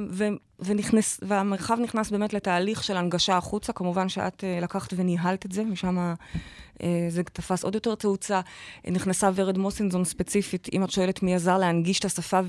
[0.10, 0.28] ו,
[0.60, 3.74] ונכנס, והמרחב נכנס באמת לתהליך של הנגשה החוצה.
[3.74, 6.14] כמובן שאת uh, לקחת וניהלת את זה, משם
[7.10, 8.42] זה תפס עוד יותר תאוצה.
[8.88, 12.40] נכנסה ורד מוסינזון ספציפית, אם את שואלת מי עזר להנגיש את השפה,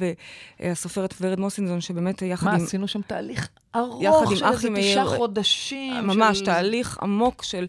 [0.60, 2.58] והסופרת ורד מוסינזון, שבאמת יחד מה, עם...
[2.58, 6.06] מה, עשינו שם תהליך ארוך של איזה תשעה חודשים.
[6.06, 6.44] ממש, של...
[6.44, 7.66] תהליך עמוק של...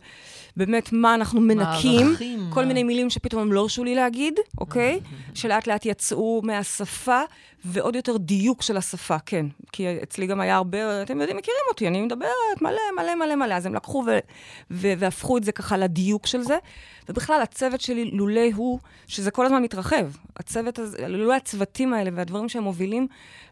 [0.58, 2.50] באמת מה אנחנו מנקים, מערכים.
[2.50, 5.00] כל מיני מילים שפתאום הם לא הרשו לי להגיד, אוקיי?
[5.34, 7.22] שלאט לאט יצאו מהשפה,
[7.66, 9.46] ועוד יותר דיוק של השפה, כן.
[9.72, 13.54] כי אצלי גם היה הרבה, אתם יודעים, מכירים אותי, אני מדברת מלא, מלא, מלא, מלא.
[13.54, 14.20] אז הם לקחו ו-
[14.72, 16.58] ו- והפכו את זה ככה לדיוק של זה.
[17.10, 20.06] ובכלל, הצוות שלי, לולא הוא, שזה כל הזמן מתרחב.
[20.38, 23.08] הצוות הזה, לולא הצוותים האלה והדברים שהם מובילים,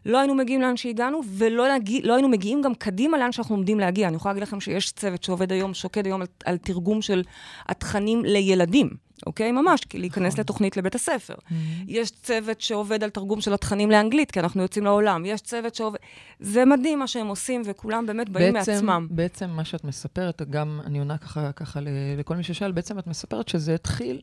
[0.06, 3.80] לא היינו מגיעים לאן שהגענו, ולא נגיע, לא היינו מגיעים גם קדימה לאן שאנחנו עומדים
[3.80, 4.08] להגיע.
[4.08, 7.22] אני יכולה להגיד לכם שיש צוות שעובד היום, שוקד היום על, על תרגום של
[7.68, 8.90] התכנים לילדים.
[9.26, 9.52] אוקיי?
[9.52, 10.40] ממש, כי להיכנס נכון.
[10.40, 11.34] לתוכנית לבית הספר.
[11.34, 11.54] Mm-hmm.
[11.86, 15.26] יש צוות שעובד על תרגום של התכנים לאנגלית, כי אנחנו יוצאים לעולם.
[15.26, 15.98] יש צוות שעובד...
[16.40, 19.06] זה מדהים מה שהם עושים, וכולם באמת באים בעצם, מעצמם.
[19.10, 21.80] בעצם מה שאת מספרת, גם אני עונה ככה, ככה
[22.18, 24.20] לכל מי ששאל, בעצם את מספרת שזה התחיל...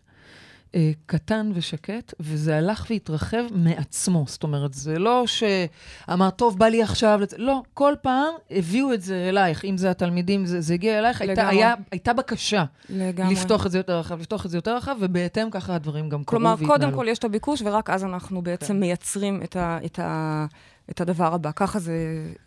[0.76, 4.26] אה, קטן ושקט, וזה הלך והתרחב מעצמו.
[4.28, 7.34] זאת אומרת, זה לא שאמר, טוב, בא לי עכשיו, לצ...
[7.38, 9.66] לא, כל פעם הביאו את זה אלייך.
[9.66, 12.66] אם זה התלמידים, זה, זה הגיע אלייך, הייתה, היה, הייתה בקשה.
[12.90, 13.34] לגמרי.
[13.34, 16.40] לפתוח את זה יותר רחב, לפתוח את זה יותר רחב, ובהתאם ככה הדברים גם קרו
[16.40, 16.58] והתנהלו.
[16.58, 18.80] כלומר, קודם כל יש את הביקוש, ורק אז אנחנו בעצם כן.
[18.80, 19.78] מייצרים את ה...
[19.86, 20.46] את ה...
[20.90, 21.52] את הדבר הבא.
[21.56, 21.96] ככה זה,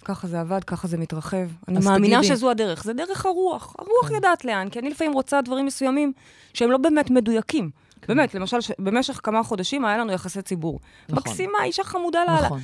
[0.05, 1.49] ככה זה עבד, ככה זה מתרחב.
[1.69, 2.35] אני מאמינה תגידי.
[2.35, 2.85] שזו הדרך.
[2.85, 3.77] זה דרך הרוח.
[3.79, 4.15] הרוח כן.
[4.15, 6.13] יודעת לאן, כי אני לפעמים רוצה דברים מסוימים
[6.55, 7.71] שהם לא באמת מדויקים.
[8.03, 8.15] כן.
[8.15, 8.71] באמת, למשל, ש...
[8.79, 10.81] במשך כמה חודשים היה לנו יחסי ציבור.
[11.09, 11.19] נכון.
[11.19, 12.47] מקסימה, אישה חמודה לאללה.
[12.47, 12.61] נכון.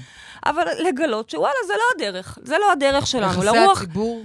[0.46, 2.38] אבל לגלות שוואלה, זה לא הדרך.
[2.42, 3.32] זה לא הדרך שלנו.
[3.32, 3.82] יחסי לרוח...
[3.82, 4.22] הציבור...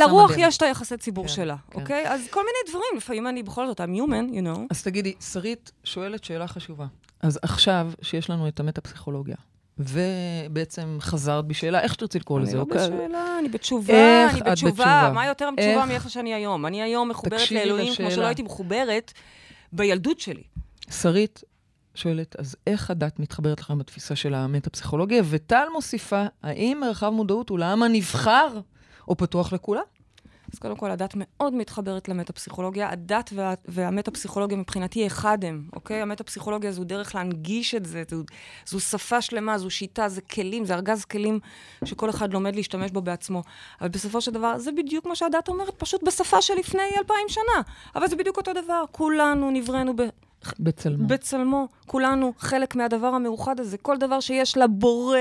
[0.00, 1.80] לרוח יש את היחסי ציבור כן, שלה, כן.
[1.80, 2.08] אוקיי?
[2.08, 4.60] אז כל מיני דברים, לפעמים אני בכל זאת, I'm human, you know.
[4.70, 6.86] אז תגידי, שרית שואלת שאלה חשובה.
[7.20, 9.36] אז עכשיו, שיש לנו את המטה-פסיכולוגיה,
[9.78, 12.84] ובעצם חזרת בשאלה, איך שתרצי לקרוא לזה, אוקיי?
[12.84, 15.10] אני לא בשאלה, אני בתשובה, אני בתשובה.
[15.14, 16.66] מה יותר מתשובה מאיך שאני היום?
[16.66, 19.12] אני היום מחוברת לאלוהים כמו שלא הייתי מחוברת
[19.72, 20.42] בילדות שלי.
[20.90, 21.42] שרית
[21.94, 25.22] שואלת, אז איך הדת מתחברת לכם בתפיסה של המטה-פסיכולוגיה?
[25.30, 28.60] וטל מוסיפה, האם מרחב מודעות הוא לעם הנבחר
[29.08, 29.82] או פתוח לכולם?
[30.52, 32.90] אז קודם כל, הדת מאוד מתחברת למטה-פסיכולוגיה.
[32.90, 36.02] הדת וה, והמטה-פסיכולוגיה מבחינתי אחד הם, אוקיי?
[36.02, 38.22] המטה-פסיכולוגיה זו דרך להנגיש את זה, זו,
[38.66, 41.40] זו שפה שלמה, זו שיטה, זה כלים, זה ארגז כלים
[41.84, 43.42] שכל אחד לומד להשתמש בו בעצמו.
[43.80, 47.62] אבל בסופו של דבר, זה בדיוק מה שהדת אומרת, פשוט בשפה שלפני אלפיים שנה.
[47.94, 48.84] אבל זה בדיוק אותו דבר.
[48.90, 50.02] כולנו נבראנו ב...
[50.60, 51.06] בצלמו.
[51.08, 51.68] בצלמו.
[51.86, 53.78] כולנו חלק מהדבר המאוחד הזה.
[53.78, 55.18] כל דבר שיש לבורא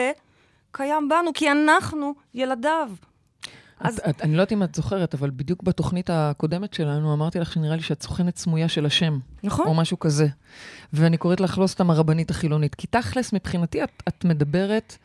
[0.72, 2.90] קיים בנו, כי אנחנו ילדיו.
[3.82, 3.98] אז...
[3.98, 7.54] את, את, אני לא יודעת אם את זוכרת, אבל בדיוק בתוכנית הקודמת שלנו אמרתי לך
[7.54, 9.20] שנראה לי שאת סוכנת סמויה של השם.
[9.44, 9.68] נכון.
[9.68, 10.28] או משהו כזה.
[10.94, 12.76] ואני קוראת לך לא סתם הרבנית החילונית.
[12.76, 14.98] כי תכלס, מבחינתי, את, את מדברת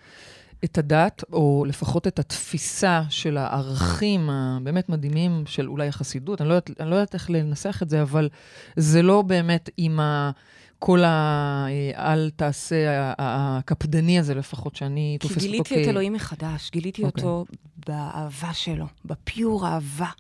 [0.65, 6.41] את הדת, או לפחות את התפיסה של הערכים הבאמת מדהימים של אולי החסידות.
[6.41, 8.29] אני לא יודעת, אני לא יודעת איך לנסח את זה, אבל
[8.77, 10.31] זה לא באמת עם ה...
[10.79, 11.67] כל ה...
[11.97, 15.49] אל תעשה הקפדני הזה לפחות, שאני תופסת אותו כ...
[15.49, 17.07] כי גיליתי את אלוהים מחדש, גיליתי okay.
[17.07, 17.25] אוקיי.
[17.25, 17.45] אותו
[17.87, 20.11] באהבה שלו, בפיור אהבה,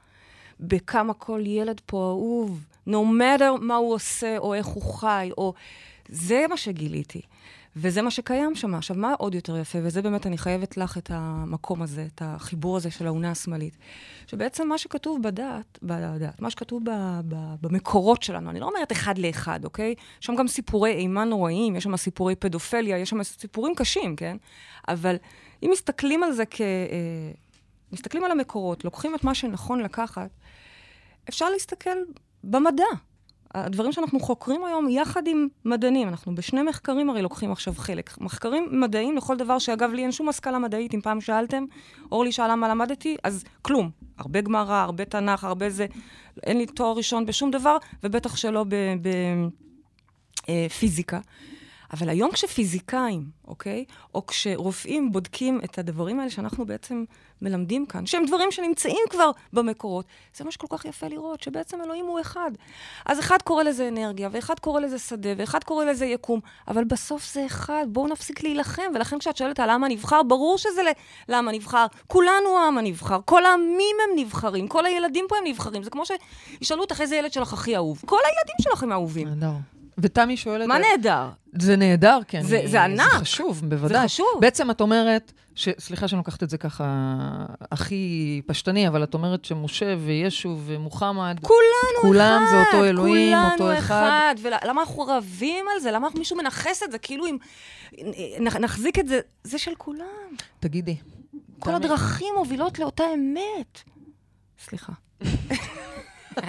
[0.60, 5.54] בכמה כל ילד פה אהוב, no matter מה הוא עושה, או איך הוא חי, או...
[6.08, 7.20] זה מה שגיליתי.
[7.78, 8.74] וזה מה שקיים שם.
[8.74, 12.76] עכשיו, מה עוד יותר יפה, וזה באמת, אני חייבת לך את המקום הזה, את החיבור
[12.76, 13.76] הזה של האונה השמאלית,
[14.26, 16.90] שבעצם מה שכתוב בדת, בדת, מה שכתוב ב,
[17.28, 19.94] ב, במקורות שלנו, אני לא אומרת אחד לאחד, אוקיי?
[20.20, 24.36] יש שם גם סיפורי אימה נוראיים, יש שם סיפורי פדופליה, יש שם סיפורים קשים, כן?
[24.88, 25.16] אבל
[25.62, 26.60] אם מסתכלים על זה כ...
[26.60, 26.66] אה,
[27.92, 30.30] מסתכלים על המקורות, לוקחים את מה שנכון לקחת,
[31.28, 31.98] אפשר להסתכל
[32.44, 32.84] במדע.
[33.54, 38.18] הדברים שאנחנו חוקרים היום יחד עם מדענים, אנחנו בשני מחקרים הרי לוקחים עכשיו חלק.
[38.20, 41.64] מחקרים מדעיים לכל דבר שאגב, לי אין שום השכלה מדעית, אם פעם שאלתם,
[42.12, 43.90] אורלי שאלה מה למדתי, אז כלום.
[44.18, 45.86] הרבה גמרא, הרבה תנ"ך, הרבה זה,
[46.42, 48.64] אין לי תואר ראשון בשום דבר, ובטח שלא
[50.48, 51.16] בפיזיקה.
[51.16, 51.22] אה,
[51.92, 53.84] אבל היום כשפיזיקאים, אוקיי?
[54.14, 57.04] או כשרופאים בודקים את הדברים האלה שאנחנו בעצם
[57.42, 60.04] מלמדים כאן, שהם דברים שנמצאים כבר במקורות,
[60.36, 62.50] זה מה שכל כך יפה לראות, שבעצם אלוהים הוא אחד.
[63.06, 67.32] אז אחד קורא לזה אנרגיה, ואחד קורא לזה שדה, ואחד קורא לזה יקום, אבל בסוף
[67.34, 68.82] זה אחד, בואו נפסיק להילחם.
[68.94, 70.92] ולכן כשאת שואלת על למה נבחר, ברור שזה ל-
[71.32, 71.86] למה נבחר.
[72.06, 75.82] כולנו העם הנבחר, כל העמים הם נבחרים, כל הילדים פה הם נבחרים.
[75.82, 78.02] זה כמו שישאלו אותך איזה ילד שלך הכי אהוב.
[78.06, 79.28] כל הילדים שלכם אהובים.
[79.98, 80.66] ותמי שואלת...
[80.66, 81.28] מה נהדר?
[81.58, 82.42] זה נהדר, כן.
[82.42, 83.12] זה- זה ענק.
[83.12, 83.88] זה חשוב, בוודאי.
[84.00, 84.26] זה חשוב.
[84.40, 85.68] בעצם את אומרת, ש...
[85.78, 86.84] סליחה שאני לוקחת את זה ככה
[87.72, 88.02] הכי
[88.46, 91.62] פשטני, אבל את אומרת שמשה וישו ומוחמד, כולנו
[92.02, 92.50] כולם אחד.
[92.56, 93.78] זה אותו אלוהים, כולנו אותו אחד.
[93.78, 94.34] אחד.
[94.42, 95.90] ולמה אנחנו רבים על זה?
[95.90, 96.98] למה מישהו מנכס את זה?
[96.98, 97.36] כאילו אם
[98.40, 100.04] נח- נחזיק את זה, זה של כולם.
[100.60, 100.96] תגידי.
[101.58, 103.80] כל תמי- הדרכים מובילות לאותה אמת.
[104.64, 104.92] סליחה.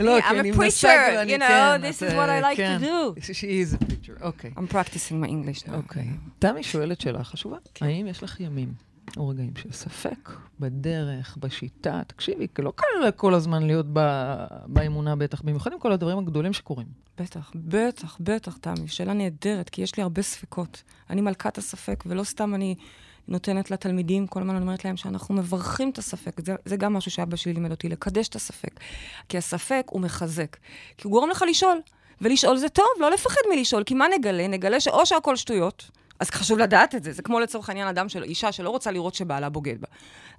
[0.00, 2.28] לא, I'm כי a אני preacher, מנסה, you אני- know, כן, this את, is what
[2.28, 2.78] I like כן.
[2.80, 3.20] to do.
[3.20, 4.50] She is a preacher, אוקיי.
[4.56, 5.72] I'm practicing my English now.
[5.74, 6.08] אוקיי.
[6.38, 7.56] תמי שואלת שאלה חשובה.
[7.80, 8.72] האם יש לך ימים
[9.16, 12.00] או רגעים של ספק בדרך, בשיטה?
[12.06, 12.84] תקשיבי, לא קל
[13.16, 13.86] כל הזמן להיות
[14.66, 16.86] באמונה בטח, במיוחד עם כל הדברים הגדולים שקורים.
[17.18, 18.88] בטח, בטח, בטח, תמי.
[18.88, 20.82] שאלה נהדרת, כי יש לי הרבה ספקות.
[21.10, 22.74] אני מלכת הספק, ולא סתם אני
[23.28, 26.40] נותנת לתלמידים, כל הזמן אומרת להם שאנחנו מברכים את הספק.
[26.40, 28.80] זה, זה גם משהו שאבא שלי לימד אותי, לקדש את הספק.
[29.28, 30.56] כי הספק הוא מחזק.
[30.96, 31.80] כי הוא גורם לך לשאול.
[32.20, 34.48] ולשאול זה טוב, לא לפחד מלשאול, כי מה נגלה?
[34.48, 37.12] נגלה שאו שהכל שטויות, אז חשוב לדעת את זה.
[37.12, 39.88] זה כמו לצורך העניין אדם של אישה שלא רוצה לראות שבעלה בוגד בה.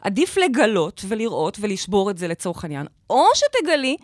[0.01, 3.97] עדיף לגלות ולראות ולשבור את זה לצורך העניין, או שתגלי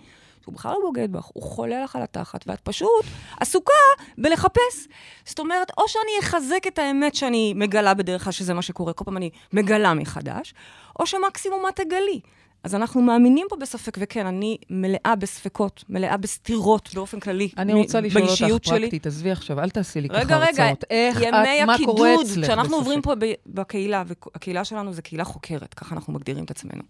[0.44, 3.06] שהוא בכלל לא בוגד בך, הוא חולה לך על התחת, ואת פשוט
[3.40, 3.74] עסוקה
[4.18, 4.88] בלחפש.
[5.26, 9.06] זאת אומרת, או שאני אחזק את האמת שאני מגלה בדרך כלל, שזה מה שקורה, כל
[9.06, 10.54] פעם אני מגלה מחדש,
[11.00, 12.20] או שמקסימום את תגלי.
[12.64, 17.50] אז אנחנו מאמינים פה בספק, וכן, אני מלאה בספקות, מלאה בסתירות באופן כללי.
[17.58, 18.70] אני רוצה לשאול אותך.
[18.70, 20.84] פרקטית, עזבי עכשיו, אל תעשי לי רגע, ככה רגע, הרצאות.
[20.90, 21.28] איך את,
[21.66, 22.80] מה קורה הקידוד, אצלך כשאנחנו בספק?
[22.80, 26.84] עוברים פה ב- בקהילה, והקהילה שלנו זה קהילה חוקרת, ככה אנחנו מגדירים את עצמנו.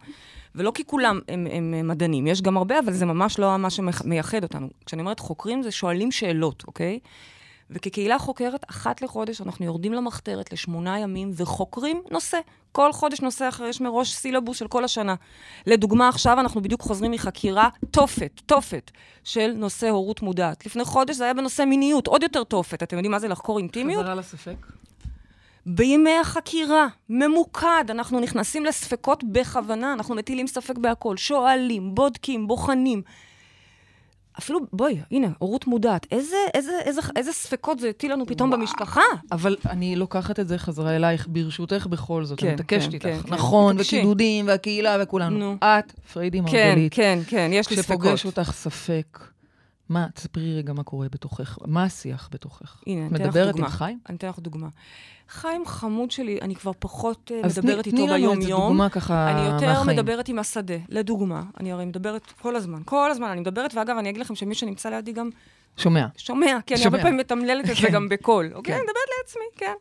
[0.56, 3.70] ולא כי כולם הם, הם, הם מדענים, יש גם הרבה, אבל זה ממש לא מה
[3.70, 4.68] שמייחד אותנו.
[4.86, 7.00] כשאני אומרת חוקרים, זה שואלים שאלות, אוקיי?
[7.70, 12.40] וכקהילה חוקרת, אחת לחודש אנחנו יורדים למחתרת לשמונה ימים וחוקרים נושא.
[12.72, 15.16] כל חודש נושא אחר, יש מראש סילבוס של כל השנה.
[15.68, 18.92] לדוגמה, עכשיו אנחנו בדיוק חוזרים מחקירה תופת, תופת,
[19.24, 20.66] של נושא הורות מודעת.
[20.66, 22.84] לפני חודש זה היה בנושא מיניות, עוד יותר תופת.
[22.84, 24.04] אתם יודעים מה זה לחקור אינטימיות?
[24.04, 24.56] חזרה לספק?
[25.66, 33.02] בימי החקירה, ממוקד, אנחנו נכנסים לספקות בכוונה, אנחנו מטילים ספק בהכל, שואלים, בודקים, בוחנים.
[34.40, 36.08] אפילו, בואי, הנה, הורות מודעת.
[36.12, 39.02] איזה, איזה, איזה, איזה ספקות זה הטיל לנו פתאום במשפחה?
[39.32, 43.06] אבל אני לוקחת את זה חזרה אלייך, ברשותך בכל זאת, כן, אני מתעקשת כן, איתך.
[43.06, 43.34] כן, כן.
[43.34, 43.98] נכון, תתעקשי.
[43.98, 45.40] וקידודים, והקהילה וכולנו.
[45.40, 45.56] נו.
[45.64, 48.02] את, פריידי כן, מרגלית, כן, כן, יש לי ספקות.
[48.02, 49.20] כשפוגש אותך ספק,
[49.94, 52.84] מה, תספרי רגע מה קורה בתוכך, מה השיח בתוכך?
[52.88, 53.66] הנה, אני אתן לך מדברת דוגמה.
[53.66, 54.00] עם חיים?
[54.10, 54.68] אני אתן לך דוגמה.
[55.30, 58.68] חיים חמוד שלי, אני כבר פחות אה, אז מדברת איתו תני לנו איזה ביום-יום.
[58.68, 59.98] דוגמה ככה אני יותר מהחיים.
[59.98, 60.74] מדברת עם השדה.
[60.90, 64.56] לדוגמה, אני הרי מדברת כל הזמן, כל הזמן אני מדברת, ואגב, אני אגיד לכם שמי
[64.56, 65.30] שנמצא לידי גם
[65.78, 66.08] שומע.
[66.18, 66.96] שומע, כי אני שומע.
[66.96, 67.94] הרבה פעמים מתמללת את זה כן.
[67.94, 68.74] גם בקול, אוקיי?
[68.74, 68.80] כן.
[68.80, 69.74] אני מדברת לעצמי, כן.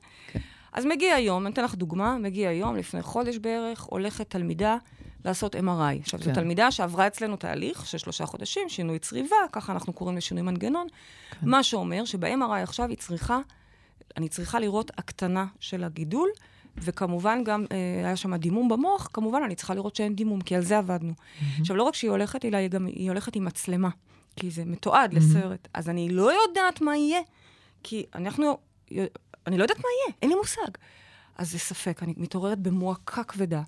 [0.72, 4.76] אז מגיע יום, אני אתן לך דוגמה, מגיע יום, לפני חודש בערך, הולכת תלמידה
[5.24, 6.00] לעשות MRI.
[6.00, 6.34] עכשיו, זו כן.
[6.34, 10.86] תלמידה שעברה אצלנו תהליך של שלושה חודשים, שינוי צריבה, ככה אנחנו קוראים לשינוי מנגנון,
[11.30, 11.48] כן.
[11.48, 13.38] מה שאומר שב-MRI עכשיו היא צריכה,
[14.16, 16.28] אני צריכה לראות הקטנה של הגידול,
[16.76, 20.62] וכמובן גם אה, היה שם דימום במוח, כמובן אני צריכה לראות שאין דימום, כי על
[20.62, 21.12] זה עבדנו.
[21.60, 23.88] עכשיו, לא רק שהיא הולכת, אלא היא גם היא הולכת עם מצלמה,
[24.36, 25.68] כי זה מתועד לסרט.
[25.74, 27.20] אז אני לא יודעת מה יהיה,
[27.82, 28.58] כי אנחנו,
[29.46, 30.70] אני לא יודעת מה יהיה, אין לי מושג.
[31.38, 33.62] אז זה ספק, אני מתעוררת במועקה כבדה.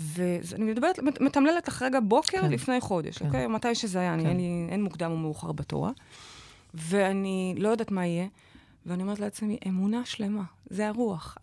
[0.00, 2.50] ואני מדברת, מת- מתמללת לך רגע בוקר כן.
[2.52, 3.26] לפני חודש, כן.
[3.26, 3.46] אוקיי?
[3.46, 4.28] מתי שזה היה, אני, כן.
[4.28, 5.90] אין, לי, אין מוקדם או מאוחר בתורה.
[6.74, 8.26] ואני לא יודעת מה יהיה,
[8.86, 11.36] ואני אומרת לעצמי, אמונה שלמה, זה הרוח.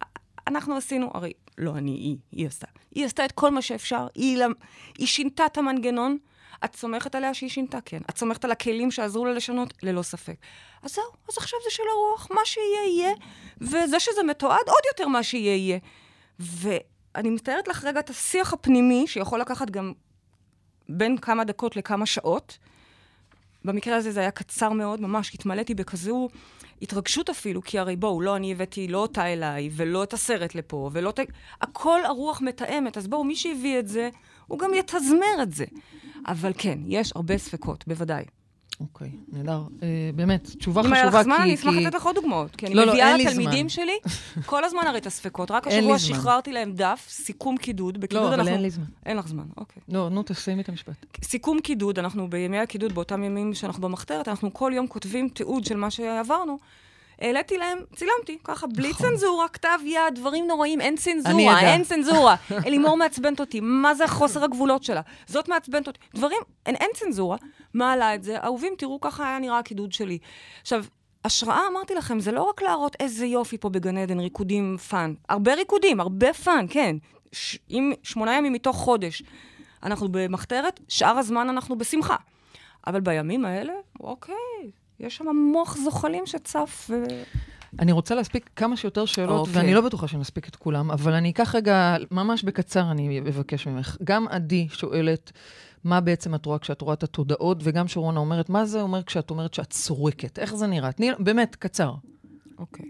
[0.47, 2.67] אנחנו עשינו, הרי לא אני, היא, היא עשתה.
[2.95, 4.53] היא עשתה את כל מה שאפשר, היא, למ-
[4.97, 6.17] היא שינתה את המנגנון.
[6.65, 7.77] את סומכת עליה שהיא שינתה?
[7.85, 8.01] כן.
[8.09, 9.73] את סומכת על הכלים שעזרו לה לשנות?
[9.83, 10.35] ללא ספק.
[10.83, 13.13] אז זהו, אז עכשיו זה של הרוח, מה שיהיה, יהיה.
[13.61, 15.77] וזה שזה מתועד, עוד יותר מה שיהיה, יהיה.
[17.17, 19.93] ואני מתארת לך רגע את השיח הפנימי, שיכול לקחת גם
[20.89, 22.57] בין כמה דקות לכמה שעות.
[23.65, 26.29] במקרה הזה זה היה קצר מאוד, ממש התמלאתי בכזו
[26.81, 30.89] התרגשות אפילו, כי הרי בואו, לא אני הבאתי לא אותה אליי, ולא את הסרט לפה,
[30.93, 31.19] ולא את...
[31.61, 34.09] הכל הרוח מתאמת, אז בואו, מי שהביא את זה,
[34.47, 35.65] הוא גם יתזמר את זה.
[36.27, 38.25] אבל כן, יש הרבה ספקות, בוודאי.
[38.79, 39.61] אוקיי, נהדר.
[39.83, 41.43] אה, באמת, תשובה אם היה חשובה, לך זמן, כי...
[41.43, 42.55] אני אשמח כי- לתת לך עוד דוגמאות.
[42.55, 43.69] כי אני לא, לא, מביאה לתלמידים.
[43.69, 43.97] שלי
[44.45, 45.51] כל הזמן הרי את הספקות.
[45.51, 45.99] רק השבוע.
[45.99, 48.05] שחררתי להם דף, סיכום קידוד.
[48.13, 48.47] לא, אבל.
[48.47, 48.85] אין לי זמן.
[49.05, 49.81] אין לך זמן, אוקיי.
[49.89, 51.05] לא, נו, תסיימי את המשפט.
[51.23, 55.77] סיכום קידוד, אנחנו בימי הקידוד, באותם ימים שאנחנו במחתרת, אנחנו כל יום כותבים תיעוד של
[55.77, 56.57] מה שעברנו.
[57.21, 59.07] העליתי להם, צילמתי, ככה, בלי נכון.
[59.09, 61.59] צנזורה, כתב יד, דברים נוראים, אין צנזורה.
[61.61, 62.35] אין צנזורה.
[62.65, 65.01] אלימור מעצבנת אותי, מה זה חוסר הגבולות שלה?
[65.27, 65.99] זאת מעצבנת אותי.
[66.15, 67.37] דברים, אין, אין צנזורה.
[67.73, 70.17] מעלה את זה, אהובים, תראו, ככה היה נראה הקידוד שלי.
[70.61, 70.85] עכשיו,
[71.25, 75.13] השראה, אמרתי לכם, זה לא רק להראות איזה יופי פה בגן עדן, ריקודים fun.
[75.29, 76.95] הרבה ריקודים, הרבה fun, כן.
[77.31, 79.23] ש- אם שמונה ימים מתוך חודש
[79.83, 82.15] אנחנו במחתרת, שאר הזמן אנחנו בשמחה.
[82.87, 84.35] אבל בימים האלה, אוקיי,
[84.99, 87.03] יש שם מוח זוחלים שצף ו...
[87.79, 89.61] אני רוצה להספיק כמה שיותר שאלות, אוקיי.
[89.61, 93.97] ואני לא בטוחה שנספיק את כולם, אבל אני אקח רגע, ממש בקצר אני אבקש ממך.
[94.03, 95.31] גם עדי שואלת,
[95.83, 99.29] מה בעצם את רואה כשאת רואה את התודעות, וגם שרונה אומרת, מה זה אומר כשאת
[99.29, 100.39] אומרת שאת סורקת?
[100.39, 100.91] איך זה נראה?
[100.91, 101.93] תני, באמת, קצר.
[102.57, 102.85] אוקיי.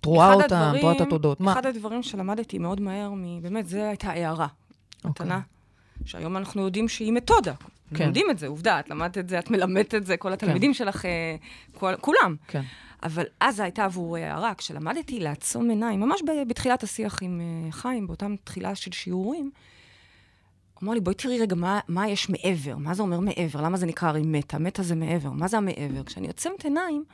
[0.00, 0.44] את רואה אחד אותה,
[0.76, 1.40] את רואה את הדברים- התודעות.
[1.40, 1.52] מה?
[1.52, 4.46] אחד הדברים שלמדתי מאוד מהר, מ- באמת, זו הייתה הערה.
[5.04, 5.26] אוקיי.
[5.26, 5.40] מתנה,
[6.04, 7.54] שהיום אנחנו יודעים שהיא מתודה.
[7.90, 7.96] כן.
[7.96, 8.04] כן.
[8.04, 11.04] יודעים את זה, עובדה, את למדת את זה, את מלמדת את זה, כל התלמידים שלך,
[11.04, 11.36] אה,
[11.74, 12.36] כל, כולם.
[12.48, 12.62] כן.
[13.02, 18.34] אבל אז הייתה עבור הערה, כשלמדתי לעצום עיניים, ממש בתחילת השיח עם אה, חיים, באותם
[18.44, 19.50] תחילה של שיעורים,
[20.82, 23.86] אמר לי, בואי תראי רגע מה, מה יש מעבר, מה זה אומר מעבר, למה זה
[23.86, 26.02] נקרא הרי מטה, מטה זה מעבר, מה זה המעבר?
[26.06, 27.04] כשאני עוצמת עיניים,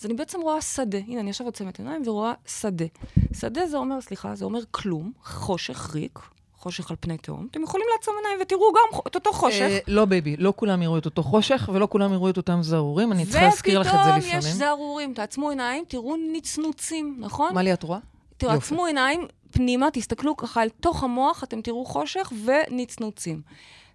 [0.00, 0.98] אז אני בעצם רואה שדה.
[0.98, 2.84] הנה, אני עכשיו עוצמת עיניים ורואה שדה.
[3.32, 6.18] שדה זה אומר, סליחה, זה אומר כלום, חושך ריק,
[6.66, 7.46] חושך על פני תהום.
[7.50, 9.60] אתם יכולים לעצום עיניים ותראו גם את אותו חושך.
[9.60, 13.12] אה, לא, baby, לא כולם יראו את אותו חושך, ולא כולם יראו את אותם זערורים.
[13.12, 14.38] אני צריכה להזכיר לך את זה ופתאום לפעמים.
[14.38, 17.54] יש זערורים, תעצמו עיניים, תראו נצנוצים, נכון?
[17.54, 17.98] מה לי את רואה?
[18.36, 23.42] תעצמו עיניים פנימה, תסתכלו ככה אל תוך המוח, אתם תראו חושך ונצנוצים.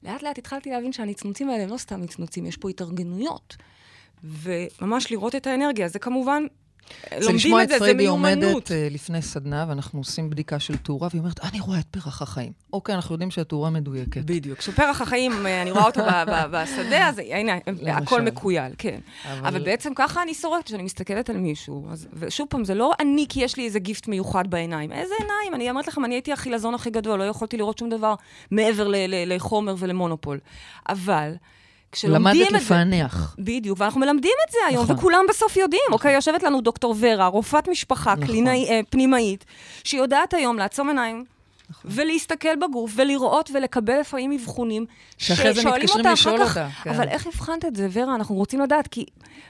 [0.03, 3.55] לאט לאט התחלתי להבין שהנצנוצים האלה הם לא סתם נצנוצים, יש פה התארגנויות.
[4.23, 6.43] וממש לראות את האנרגיה, זה כמובן,
[7.11, 8.43] לומדים לשמוע את את זה, זה פריידי מיומנות.
[8.53, 12.21] עומדת אה, לפני סדנה, ואנחנו עושים בדיקה של תאורה, והיא אומרת, אני רואה את פרח
[12.21, 12.51] החיים.
[12.73, 14.21] אוקיי, אנחנו יודעים שהתאורה מדויקת.
[14.25, 14.59] בדיוק.
[14.59, 16.01] כשפרח החיים, אה, אני רואה אותו
[16.51, 18.99] בשדה, אז הנה, הכל מקוייל, כן.
[19.31, 21.85] אבל- אבל בעצם ככה אני שורדת, כשאני מסתכלת על מישהו.
[21.91, 24.91] אז, ושוב פעם, זה לא אני כי יש לי איזה גיפט מיוחד בעיניים.
[24.91, 25.53] איזה עיניים?
[25.55, 28.15] אני אומרת לכם, אני הייתי החילזון הכי גדול, לא יכולתי לראות שום דבר
[28.51, 30.39] מעבר ל- ל- לחומר ולמונופול.
[30.89, 31.33] אבל,
[31.91, 32.57] כשלומדים למדת את זה...
[32.57, 33.35] לפענח.
[33.39, 34.95] בדיוק, ואנחנו מלמדים את זה היום, נכון.
[34.95, 36.13] וכולם בסוף יודעים, אוקיי?
[36.13, 38.25] יושבת לנו דוקטור ורה, רופאת משפחה, נכון.
[38.25, 39.45] קלינאי, אה, פנימאית,
[39.83, 41.25] שיודעת היום לעצום עיניים.
[41.71, 41.91] נכון.
[41.93, 44.85] ולהסתכל בגוף, ולראות ולקבל לפעמים אבחונים,
[45.17, 46.89] שאחרי זה ששואלים מתקשרים אותה לשאול אחר כך, אותה, כן.
[46.89, 48.15] אבל איך הבחנת את זה, ורה?
[48.15, 49.05] אנחנו רוצים לדעת, כי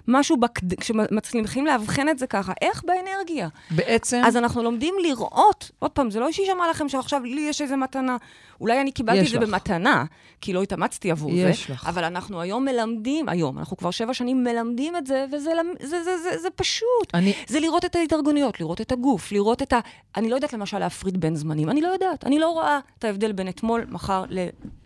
[0.07, 0.73] משהו, בקד...
[0.79, 3.47] כשמצליחים לאבחן את זה ככה, איך באנרגיה?
[3.71, 7.75] בעצם, אז אנחנו לומדים לראות, עוד פעם, זה לא שיישמע לכם שעכשיו לי יש איזה
[7.75, 8.17] מתנה.
[8.61, 9.49] אולי אני קיבלתי את יש זה לך.
[9.49, 10.05] במתנה,
[10.41, 11.87] כי לא התאמצתי עבור יש זה, לך.
[11.87, 16.17] אבל אנחנו היום מלמדים, היום, אנחנו כבר שבע שנים מלמדים את זה, וזה זה, זה,
[16.17, 16.87] זה, זה פשוט.
[17.13, 19.79] אני, זה לראות את ההתארגנויות, לראות את הגוף, לראות את ה...
[20.15, 22.10] אני לא יודעת למשל להפריד בין זמנים, אני לא יודעת.
[22.25, 24.23] אני לא רואה את ההבדל בין אתמול, מחר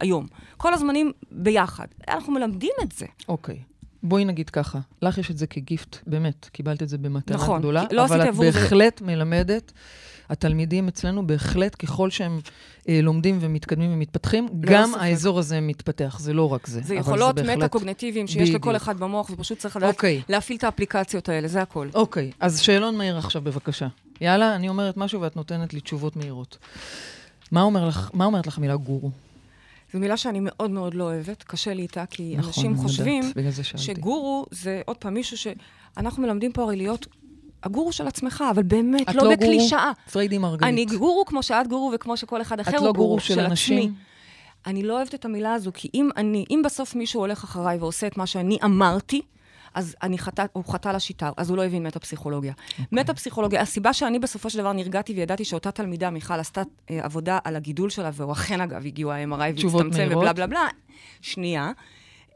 [0.02, 0.28] להיום.
[0.58, 1.88] כל הזמנים ביחד.
[2.08, 3.06] אנחנו מלמדים את זה.
[3.30, 3.60] אוקיי.
[4.04, 7.84] בואי נגיד ככה, לך יש את זה כגיפט, באמת, קיבלת את זה במתנה נכון, גדולה,
[7.92, 9.72] לא אבל את עבור זה- בהחלט מלמדת,
[10.30, 12.40] התלמידים אצלנו בהחלט, ככל שהם
[12.90, 15.02] אה, לומדים ומתקדמים ומתפתחים, גם ספק.
[15.02, 16.82] האזור הזה מתפתח, זה לא רק זה.
[16.84, 18.62] זה יכולות בהחלט- מטה-קוגנטיביים שיש בדיוק.
[18.62, 20.22] לכל אחד במוח, ופשוט צריך לדעת אוקיי.
[20.30, 21.88] להפעיל את האפליקציות האלה, זה הכל.
[21.94, 23.88] אוקיי, אז שאלון מהיר עכשיו, בבקשה.
[24.22, 26.58] יאללה, אני אומרת משהו ואת נותנת לי תשובות מהירות.
[27.52, 29.12] מה, אומר לך, מה אומרת לך המילה גורו?
[29.94, 33.66] זו מילה שאני מאוד מאוד לא אוהבת, קשה לי איתה, כי נכון, אנשים חושבים יודעת.
[33.76, 35.48] שגורו זה, עוד פעם, מישהו ש...
[35.98, 37.08] אנחנו מלמדים פה הרי להיות
[37.64, 39.36] הגורו של עצמך, אבל באמת, את לא, לא גורו?
[39.38, 39.92] בקלישאה.
[40.12, 40.74] פריידי מרגלית.
[40.74, 43.40] אני גורו כמו שאת גורו וכמו שכל אחד אחר את הוא לא גורו גורו של
[43.40, 43.78] אנשים?
[43.78, 43.92] עצמי.
[44.68, 48.08] אני לא אוהבת את המילה הזו, כי אם אני, אם בסוף מישהו הולך אחריי ועושה
[48.08, 49.22] את מה שאני אמרתי,
[49.76, 52.54] אז אני חטא, הוא חטא לשיטה, אז הוא לא הבין מטה-פסיכולוגיה.
[52.54, 52.86] אוקיי.
[52.86, 52.88] Okay.
[52.92, 57.56] מטה-פסיכולוגיה, הסיבה שאני בסופו של דבר נרגעתי וידעתי שאותה תלמידה, מיכל, עשתה אה, עבודה על
[57.56, 60.08] הגידול שלה, והוא אכן, אגב, הגיעו ה-MRI והצטמצם.
[60.12, 60.68] ובלה בלה בלה.
[61.22, 61.72] שנייה.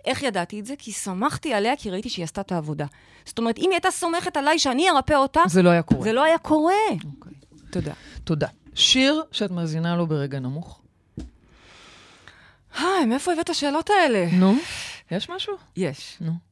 [0.05, 0.73] איך ידעתי את זה?
[0.77, 2.85] כי סמכתי עליה, כי ראיתי שהיא עשתה את העבודה.
[3.25, 6.03] זאת אומרת, אם היא הייתה סומכת עליי שאני ארפא אותה, זה לא היה קורה.
[6.03, 6.73] זה לא היה קורה.
[7.05, 7.33] אוקיי.
[7.69, 7.93] תודה.
[8.23, 8.47] תודה.
[8.75, 10.81] שיר שאת מאזינה לו ברגע נמוך?
[12.79, 14.27] היי, מאיפה הבאת את השאלות האלה?
[14.31, 14.55] נו,
[15.11, 15.53] יש משהו?
[15.75, 16.17] יש.
[16.21, 16.48] נו.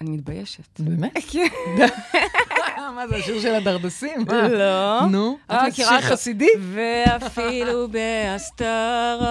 [0.00, 0.80] אני מתביישת.
[0.80, 1.24] באמת?
[1.30, 1.46] כן.
[2.94, 4.24] מה זה, השיר של הדרדסים?
[4.50, 5.06] לא.
[5.06, 6.02] נו, את אה, מכירה?
[6.02, 6.48] חסידי?
[6.60, 9.30] ואפילו בהסתרה,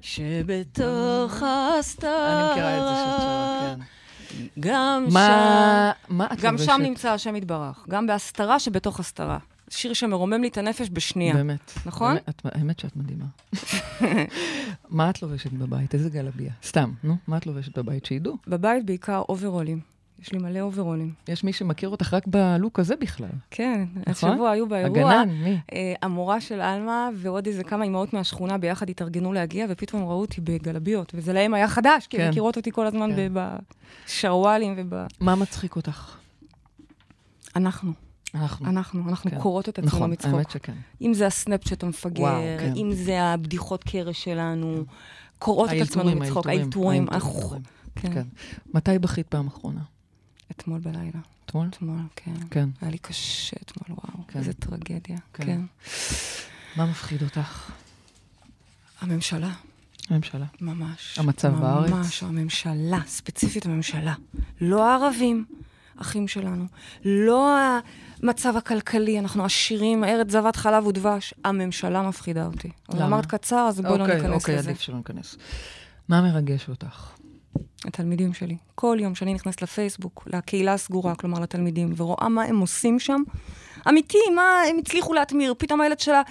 [0.00, 3.80] שבתוך ההסתרה, אני מכירה את זה שאת שרה, כן.
[4.60, 6.58] גם שם, גם?
[6.58, 7.84] שם נמצא השם יתברך.
[7.88, 9.38] גם בהסתרה שבתוך הסתרה.
[9.76, 11.34] שיר שמרומם לי את הנפש בשנייה.
[11.34, 11.72] באמת.
[11.86, 12.14] נכון?
[12.14, 13.24] באמת, את- האמת שאת מדהימה.
[14.88, 15.94] מה את לובשת בבית?
[15.94, 16.52] איזה גלביה?
[16.64, 18.04] סתם, נו, מה את לובשת בבית?
[18.06, 18.36] שידעו.
[18.48, 19.80] בבית בעיקר אוברולים.
[20.22, 21.12] יש לי מלא אוברולים.
[21.28, 23.28] יש מי שמכיר אותך רק בלוק הזה בכלל.
[23.50, 24.30] כן, נכון?
[24.30, 25.12] השבוע היו באירוע.
[25.12, 25.58] הגנן, מי?
[25.72, 30.40] אה, המורה של עלמה ועוד איזה כמה אימהות מהשכונה ביחד התארגנו להגיע, ופתאום ראו אותי
[30.40, 32.22] בגלביות, וזה להם היה חדש, כי כן.
[32.22, 33.32] הם מכירות אותי כל הזמן כן.
[34.06, 34.94] בשרוואלים וב...
[35.20, 36.16] מה מצחיק אותך?
[37.56, 37.92] אנחנו,
[38.34, 38.66] אנחנו.
[38.66, 39.40] אנחנו, אנחנו כן.
[39.40, 40.34] קוראות את עצמנו נכון, מצחוק.
[40.34, 40.74] האמת שכן.
[41.02, 42.72] אם זה הסנאפצ'אט המפגר, וואו, כן.
[42.76, 44.84] אם זה הבדיחות קרש שלנו,
[45.38, 47.62] קוראות את עצמנו מצחוק, האלתורים, האלתורים.
[47.94, 48.26] כן, כן.
[48.74, 49.80] מתי בכית פעם אחרונה?
[50.50, 51.68] אתמול בלילה, אתמול?
[51.68, 52.34] אתמול, כן.
[52.50, 52.68] כן.
[52.80, 54.38] היה לי קשה אתמול, וואו, כן.
[54.38, 55.18] איזה טרגדיה.
[55.32, 55.44] כן.
[55.44, 55.60] כן.
[56.76, 57.70] מה מפחיד אותך?
[59.00, 59.52] הממשלה,
[60.08, 60.46] הממשלה.
[60.60, 61.18] ממש.
[61.18, 61.90] המצב בארץ?
[61.90, 64.14] ממש, הממשלה, ספציפית הממשלה.
[64.60, 65.44] לא הערבים,
[66.00, 66.64] אחים שלנו.
[67.04, 67.56] לא
[68.22, 71.34] המצב הכלכלי, אנחנו עשירים, ארץ זבת חלב ודבש.
[71.44, 72.70] הממשלה מפחידה אותי.
[72.94, 73.06] למה?
[73.06, 74.70] אמרת קצר, אז בואי לא אוקיי, ניכנס אוקיי, לזה.
[74.70, 75.36] עדיף שלא ניכנס.
[76.08, 77.13] מה מרגש אותך?
[77.84, 78.56] התלמידים שלי.
[78.74, 83.22] כל יום שאני נכנסת לפייסבוק, לקהילה הסגורה, כלומר לתלמידים, ורואה מה הם עושים שם,
[83.88, 85.54] אמיתי, מה הם הצליחו להתמיר.
[85.58, 86.22] פתאום הילד שלה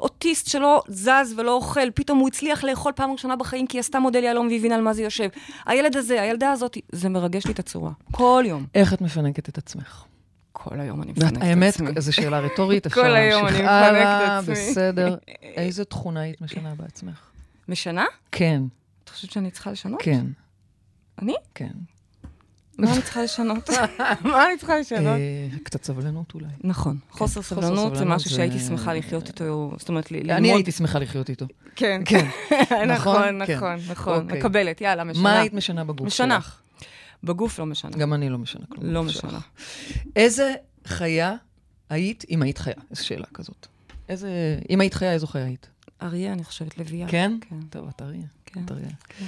[0.00, 3.98] אוטיסט שלא זז ולא אוכל, פתאום הוא הצליח לאכול פעם ראשונה בחיים כי היא עשתה
[3.98, 5.28] מודל יהלום והבינה על מה זה יושב.
[5.66, 7.90] הילד הזה, הילדה הזאת, זה מרגש לי את הצורה.
[8.10, 8.66] כל יום.
[8.74, 10.04] איך את מפנקת את עצמך?
[10.52, 11.90] כל היום אני מפנקת את האמת, עצמי.
[11.98, 14.42] זו שאלה רטורית, אפשר להמשיך הלאה.
[14.42, 15.16] בסדר.
[15.42, 17.20] איזה תכונה היית משנה בעצמך?
[17.68, 18.04] משנה?
[18.32, 18.62] כן,
[19.04, 20.00] את חושבת שאני צריכה לשנות?
[20.02, 20.26] כן,
[21.18, 21.34] אני?
[21.54, 21.70] כן.
[22.78, 23.70] מה אני צריכה לשנות?
[24.24, 25.06] מה אני צריכה לשנות?
[25.06, 26.46] אה, קצת סבלנות אולי.
[26.64, 30.30] נכון, חוסר חוסר סבלנות זה משהו שהייתי שמחה לחיות איתו, זאת אומרת, ללמוד.
[30.30, 31.46] אני הייתי שמחה לחיות איתו.
[31.76, 32.26] כן, כן.
[32.88, 33.46] נכון, נכון?
[33.46, 33.56] כן.
[33.56, 34.22] נכון, נכון.
[34.22, 34.38] אוקיי.
[34.38, 35.22] מקבלת, יאללה, משנה.
[35.22, 36.40] מה היית משנה בגוף משנה.
[36.40, 36.60] שלך?
[37.24, 37.96] בגוף לא משנה.
[37.96, 38.86] גם אני לא משנה כלום.
[38.86, 39.04] לא.
[39.04, 39.38] משנה.
[40.16, 40.54] איזה
[40.86, 41.34] חיה
[41.90, 42.74] היית, אם היית חיה?
[42.90, 43.66] איזו שאלה כזאת.
[44.08, 45.68] איזה, אם היית חיה, איזו חיה היית?
[46.02, 47.08] אריה, אני חושבת, לביאה.
[47.08, 47.32] כן?
[47.40, 47.60] כן.
[47.70, 48.26] טוב, את אריה.
[48.46, 48.62] כן.
[48.64, 48.88] את אריה.
[49.08, 49.24] כן.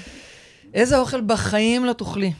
[0.74, 2.32] איזה אוכל בחיים לא תאכלי?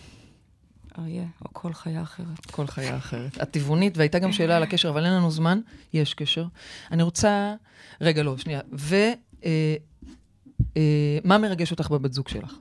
[0.99, 2.47] אריה, או כל חיה אחרת.
[2.51, 3.43] כל חיה אחרת.
[3.43, 5.61] את טבעונית, והייתה גם שאלה על הקשר, אבל אין לנו זמן,
[5.93, 6.47] יש קשר.
[6.93, 7.55] אני רוצה...
[8.01, 8.61] רגע, לא, שנייה.
[8.72, 8.97] ו...
[9.45, 9.76] אה,
[10.76, 12.55] אה, מה מרגש אותך בבת זוג שלך?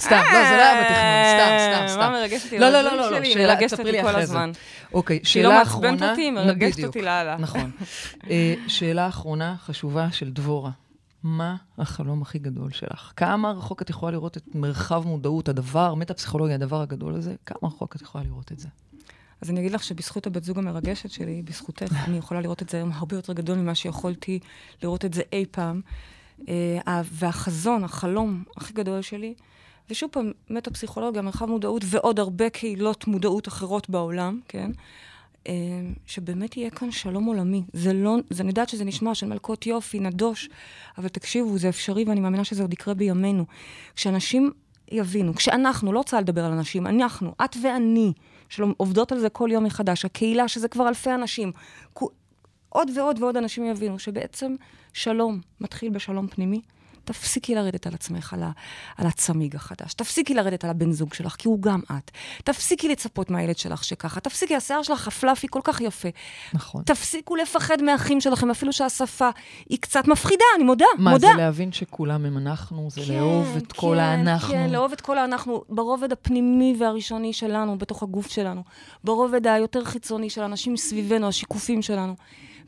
[0.00, 2.00] סתם, לא, זה לא היה בתכנון, סתם, סתם, סתם.
[2.00, 2.58] מה מרגש אותי?
[2.58, 3.32] לא, לא, לא, זוג לא, שלי?
[3.32, 4.38] שאלה, מרגשת תספרי לי אחרי זה.
[4.92, 5.90] אוקיי, שהיא שאלה לא אחרונה...
[5.90, 6.86] מעצבנת אותי, מרגשת בדיוק.
[6.86, 7.36] אותי לאללה.
[7.38, 7.70] נכון.
[8.30, 10.70] אה, שאלה אחרונה חשובה של דבורה.
[11.26, 13.12] מה החלום הכי גדול שלך?
[13.16, 17.34] כמה רחוק את יכולה לראות את מרחב מודעות, הדבר, מטה-פסיכולוגיה, הדבר הגדול הזה?
[17.46, 18.68] כמה רחוק את יכולה לראות את זה?
[19.40, 22.76] אז אני אגיד לך שבזכות הבת זוג המרגשת שלי, בזכותך, אני יכולה לראות את זה
[22.76, 24.38] היום הרבה יותר גדול ממה שיכולתי
[24.82, 25.80] לראות את זה אי פעם.
[26.48, 29.34] אה, והחזון, החלום הכי גדול שלי,
[29.90, 34.70] ושוב פעם, מטה-פסיכולוגיה, מרחב מודעות ועוד הרבה קהילות מודעות אחרות בעולם, כן?
[35.48, 35.52] אה,
[36.06, 37.62] שבאמת יהיה כאן שלום עולמי.
[37.72, 40.48] זה לא, זה, אני יודעת שזה נשמע של מלכות יופי, נדוש,
[40.98, 43.44] אבל תקשיבו, זה אפשרי ואני מאמינה שזה עוד יקרה בימינו.
[43.96, 44.50] כשאנשים
[44.92, 48.12] יבינו, כשאנחנו, לא רוצה לדבר על אנשים, אנחנו, את ואני,
[48.48, 51.52] שעובדות על זה כל יום מחדש, הקהילה, שזה כבר אלפי אנשים,
[52.68, 54.54] עוד ועוד ועוד אנשים יבינו שבעצם
[54.92, 56.60] שלום מתחיל בשלום פנימי.
[57.06, 58.50] תפסיקי לרדת על עצמך, על, ה,
[58.96, 59.94] על הצמיג החדש.
[59.94, 62.10] תפסיקי לרדת על הבן זוג שלך, כי הוא גם את.
[62.44, 64.20] תפסיקי לצפות מהילד שלך שככה.
[64.20, 66.08] תפסיקי, השיער שלך הפלאפי כל כך יפה.
[66.54, 66.82] נכון.
[66.82, 69.30] תפסיקו לפחד מהאחים שלכם, אפילו שהשפה
[69.68, 71.28] היא קצת מפחידה, אני מודה, מה, מודה.
[71.28, 74.48] זה להבין שכולם הם אנחנו, זה לאהוב את כל האנחנו.
[74.48, 78.62] כן, לאהוב את כל האנחנו, ברובד הפנימי והראשוני שלנו, בתוך הגוף שלנו,
[79.04, 82.16] ברובד היותר חיצוני של האנשים סביבנו, השיקופים שלנו,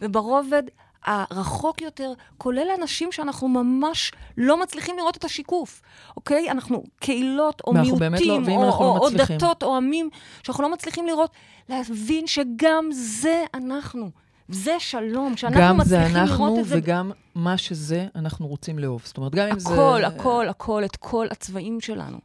[0.03, 0.63] וברובד
[1.05, 5.83] הרחוק יותר, כולל אנשים שאנחנו ממש לא מצליחים לראות את השיקוף,
[6.17, 6.51] אוקיי?
[6.51, 9.37] אנחנו קהילות או לא- מיעוטים, או, אנחנו לא או, או מצליחים.
[9.37, 10.11] דתות או עמים,
[10.43, 11.31] שאנחנו לא מצליחים לראות,
[11.69, 14.11] להבין שגם זה אנחנו.
[14.49, 18.79] זה שלום, שאנחנו גם זה מצליחים לראות אנחנו, את זה וגם מה שזה, אנחנו רוצים
[18.79, 19.03] לאהוב.
[19.05, 19.75] זאת אומרת, גם אם זה...
[19.75, 22.19] הכל, הכל, הכל, את כל הצבעים שלנו.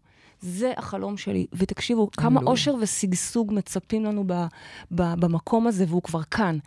[0.44, 1.46] זה החלום שלי.
[1.54, 2.48] ותקשיבו, כמה אלוהים.
[2.48, 4.34] אושר ושגשוג מצפים לנו ב,
[4.92, 6.58] ב, במקום הזה, והוא כבר כאן.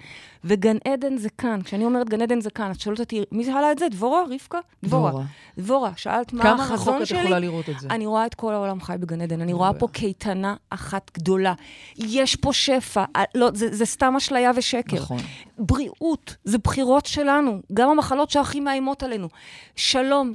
[0.44, 1.62] וגן עדן זה כאן.
[1.64, 3.88] כשאני אומרת גן עדן זה כאן, את שואלת אותי, מי שאלה את זה?
[3.88, 4.22] דבורה?
[4.22, 4.58] רבקה?
[4.84, 5.10] דבורה.
[5.10, 5.24] דבורה.
[5.58, 7.20] דבורה, שאלת מה כמה רחוק החזון את שלי?
[7.20, 7.88] יכולה לראות את זה?
[7.90, 9.40] אני רואה את כל העולם חי בגן עדן.
[9.40, 11.54] אני רואה פה קייטנה אחת גדולה.
[11.96, 13.04] יש פה שפע.
[13.16, 14.96] אה, לא, זה, זה סתם אשליה ושקר.
[14.96, 15.18] נכון.
[15.58, 19.28] בריאות, זה בחירות שלנו, גם המחלות שהכי מאיימות עלינו.
[19.76, 20.32] שלום,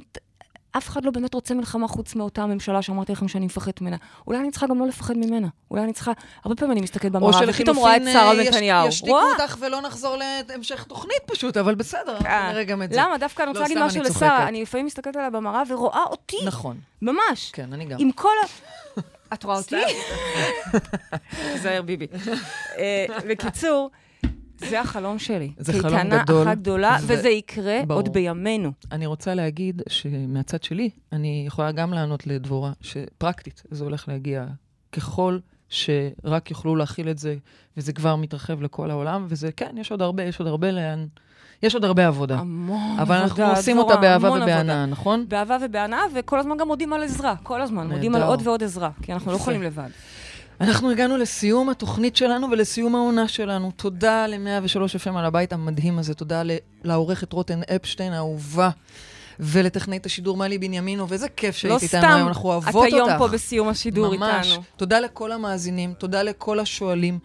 [0.76, 3.96] אף אחד לא באמת רוצה מלחמה חוץ מאותה הממשלה שאמרתי לכם שאני מפחדת ממנה.
[4.26, 5.48] אולי אני צריכה גם לא לפחד ממנה.
[5.70, 6.12] אולי אני צריכה...
[6.44, 8.88] הרבה פעמים אני מסתכלת או במראה, ופתאום רואה את שרה אה, יש- נתניהו.
[8.88, 9.24] ישתיקו רואה?
[9.24, 10.16] אותך ולא נחזור
[10.48, 13.00] להמשך תוכנית פשוט, אבל בסדר, אה, נראה גם את זה.
[13.00, 13.18] למה?
[13.18, 14.48] דווקא אני רוצה לא, להגיד סתם, משהו לשרה.
[14.48, 17.50] אני לפעמים מסתכלת עליה במראה ורואה אותי, נכון, ממש.
[17.52, 17.96] כן, אני גם.
[18.00, 19.00] עם כל ה...
[19.34, 19.76] את רואה אותי?
[21.52, 22.06] תיזהר, ביבי.
[22.78, 23.90] אה, בקיצור,
[24.70, 25.52] זה החלום שלי.
[25.58, 28.00] זה חלום קייטנה גדול, אחת גדולה, ו- וזה יקרה ברור.
[28.00, 28.72] עוד בימינו.
[28.92, 34.46] אני רוצה להגיד שמהצד שלי, אני יכולה גם לענות לדבורה, שפרקטית זה הולך להגיע
[34.92, 35.38] ככל
[35.68, 37.36] שרק יוכלו להכיל את זה,
[37.76, 41.06] וזה כבר מתרחב לכל העולם, וזה, כן, יש עוד הרבה, יש עוד הרבה לאן,
[41.62, 42.38] יש עוד הרבה עבודה.
[42.38, 44.44] המון אבל אנחנו עבודה, עושים דבורה, אותה באהבה עבודה.
[44.44, 45.24] ובהנאה, נכון?
[45.28, 47.34] באהבה ובהנאה, וכל הזמן גם מודים על עזרה.
[47.42, 48.22] כל הזמן, מודים על.
[48.22, 49.36] עוד ועוד עזרה, כי אנחנו לא.
[49.36, 49.88] יכולים לבד.
[50.62, 53.70] אנחנו הגענו לסיום התוכנית שלנו ולסיום העונה שלנו.
[53.76, 56.42] תודה ל-103 FM על הבית המדהים הזה, תודה
[56.84, 58.70] לעורכת רותם אפשטיין האהובה,
[59.40, 62.94] ולטכנאית השידור מלי בנימינו, ואיזה כיף לא שהיית איתנו סתם היום, אנחנו את אוהבות אותך.
[62.94, 64.46] היום פה בסיום השידור ממש.
[64.50, 64.62] איתנו.
[64.76, 67.18] תודה לכל המאזינים, תודה לכל השואלים.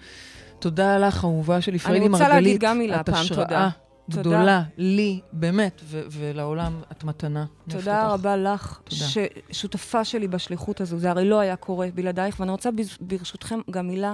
[0.59, 2.43] תודה לך, אהובה שלי, פריידי רוצה מרגלית.
[2.43, 3.69] להגיד גם מילה את פעם, השראה תודה.
[4.11, 4.21] תודה.
[4.21, 7.45] גדולה, לי, באמת, ו- ולעולם את מתנה.
[7.69, 8.07] תודה.
[8.07, 9.05] רבה לך, תודה.
[9.51, 10.97] ששותפה שלי בשליחות הזו.
[10.99, 12.69] זה הרי לא היה קורה בלעדייך, ואני רוצה
[13.01, 14.13] ברשותכם גם מילה.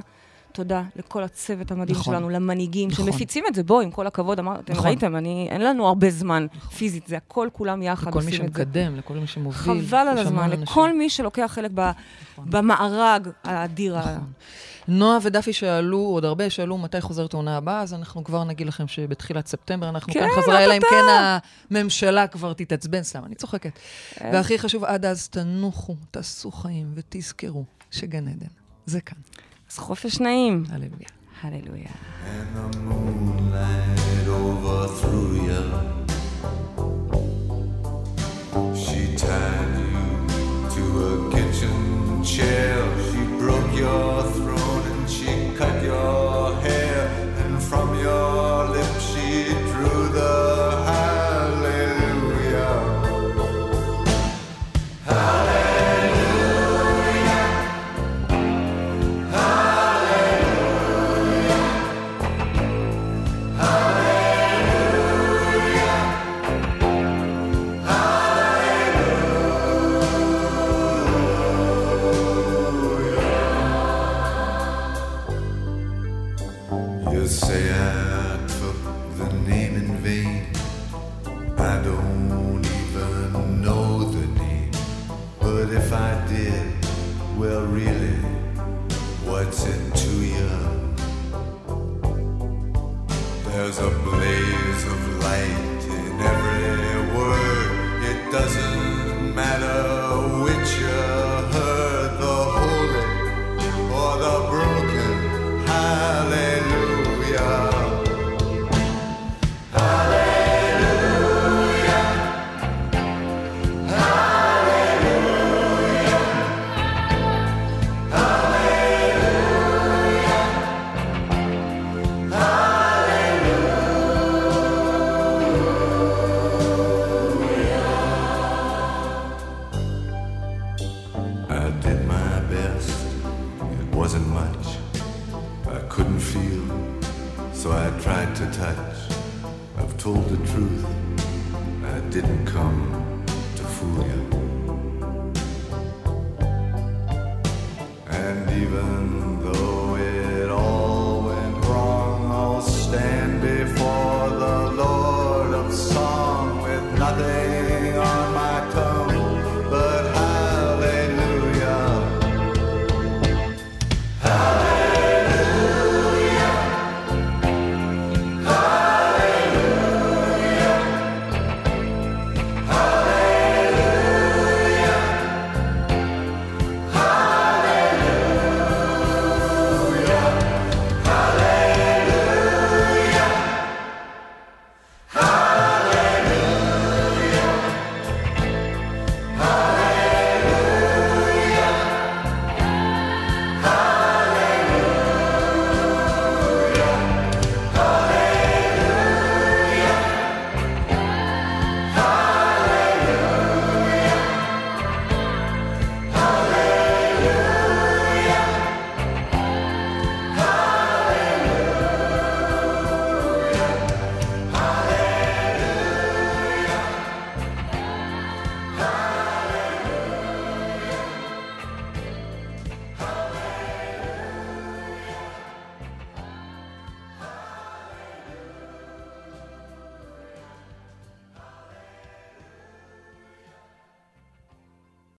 [0.51, 2.13] תודה לכל הצוות המדהים נכון.
[2.13, 3.05] שלנו, למנהיגים נכון.
[3.05, 3.63] שמפיצים את זה.
[3.63, 4.85] בואו, עם כל הכבוד, אמרתם, נכון.
[4.87, 8.33] ראיתם, אני, אין לנו הרבה זמן פיזית, זה הכל כולם יחד לכל מי.
[8.33, 9.59] שמקדם, לכל מי שמוביל.
[9.87, 10.61] חבל על הזמן, אנשים.
[10.61, 11.79] לכל מי שלוקח חלק ב-
[12.33, 12.45] נכון.
[12.49, 13.97] במארג האדיר.
[13.97, 14.31] ה- נכון.
[14.87, 18.87] נועה ודפי שאלו, עוד הרבה שאלו מתי חוזרת העונה הבאה, אז אנחנו כבר נגיד לכם
[18.87, 21.39] שבתחילת ספטמבר אנחנו כן, כאן חזרה, אלא אם כן
[21.71, 23.71] הממשלה כבר תתעצבן, סתם, אני צוחקת.
[24.21, 24.29] אה.
[24.33, 28.47] והכי חשוב, עד אז תנוחו, תעשו חיים ותזכרו שגן עדן,
[28.85, 29.17] זה כאן.
[29.71, 30.63] אז חופש נעים.
[30.69, 31.09] הללויה.
[31.41, 31.89] הללויה.
[32.25, 35.63] And the moonlight overthrew you.
[38.83, 40.05] She tied you
[40.75, 42.77] to a kitchen chair.
[43.07, 44.52] She broke your throne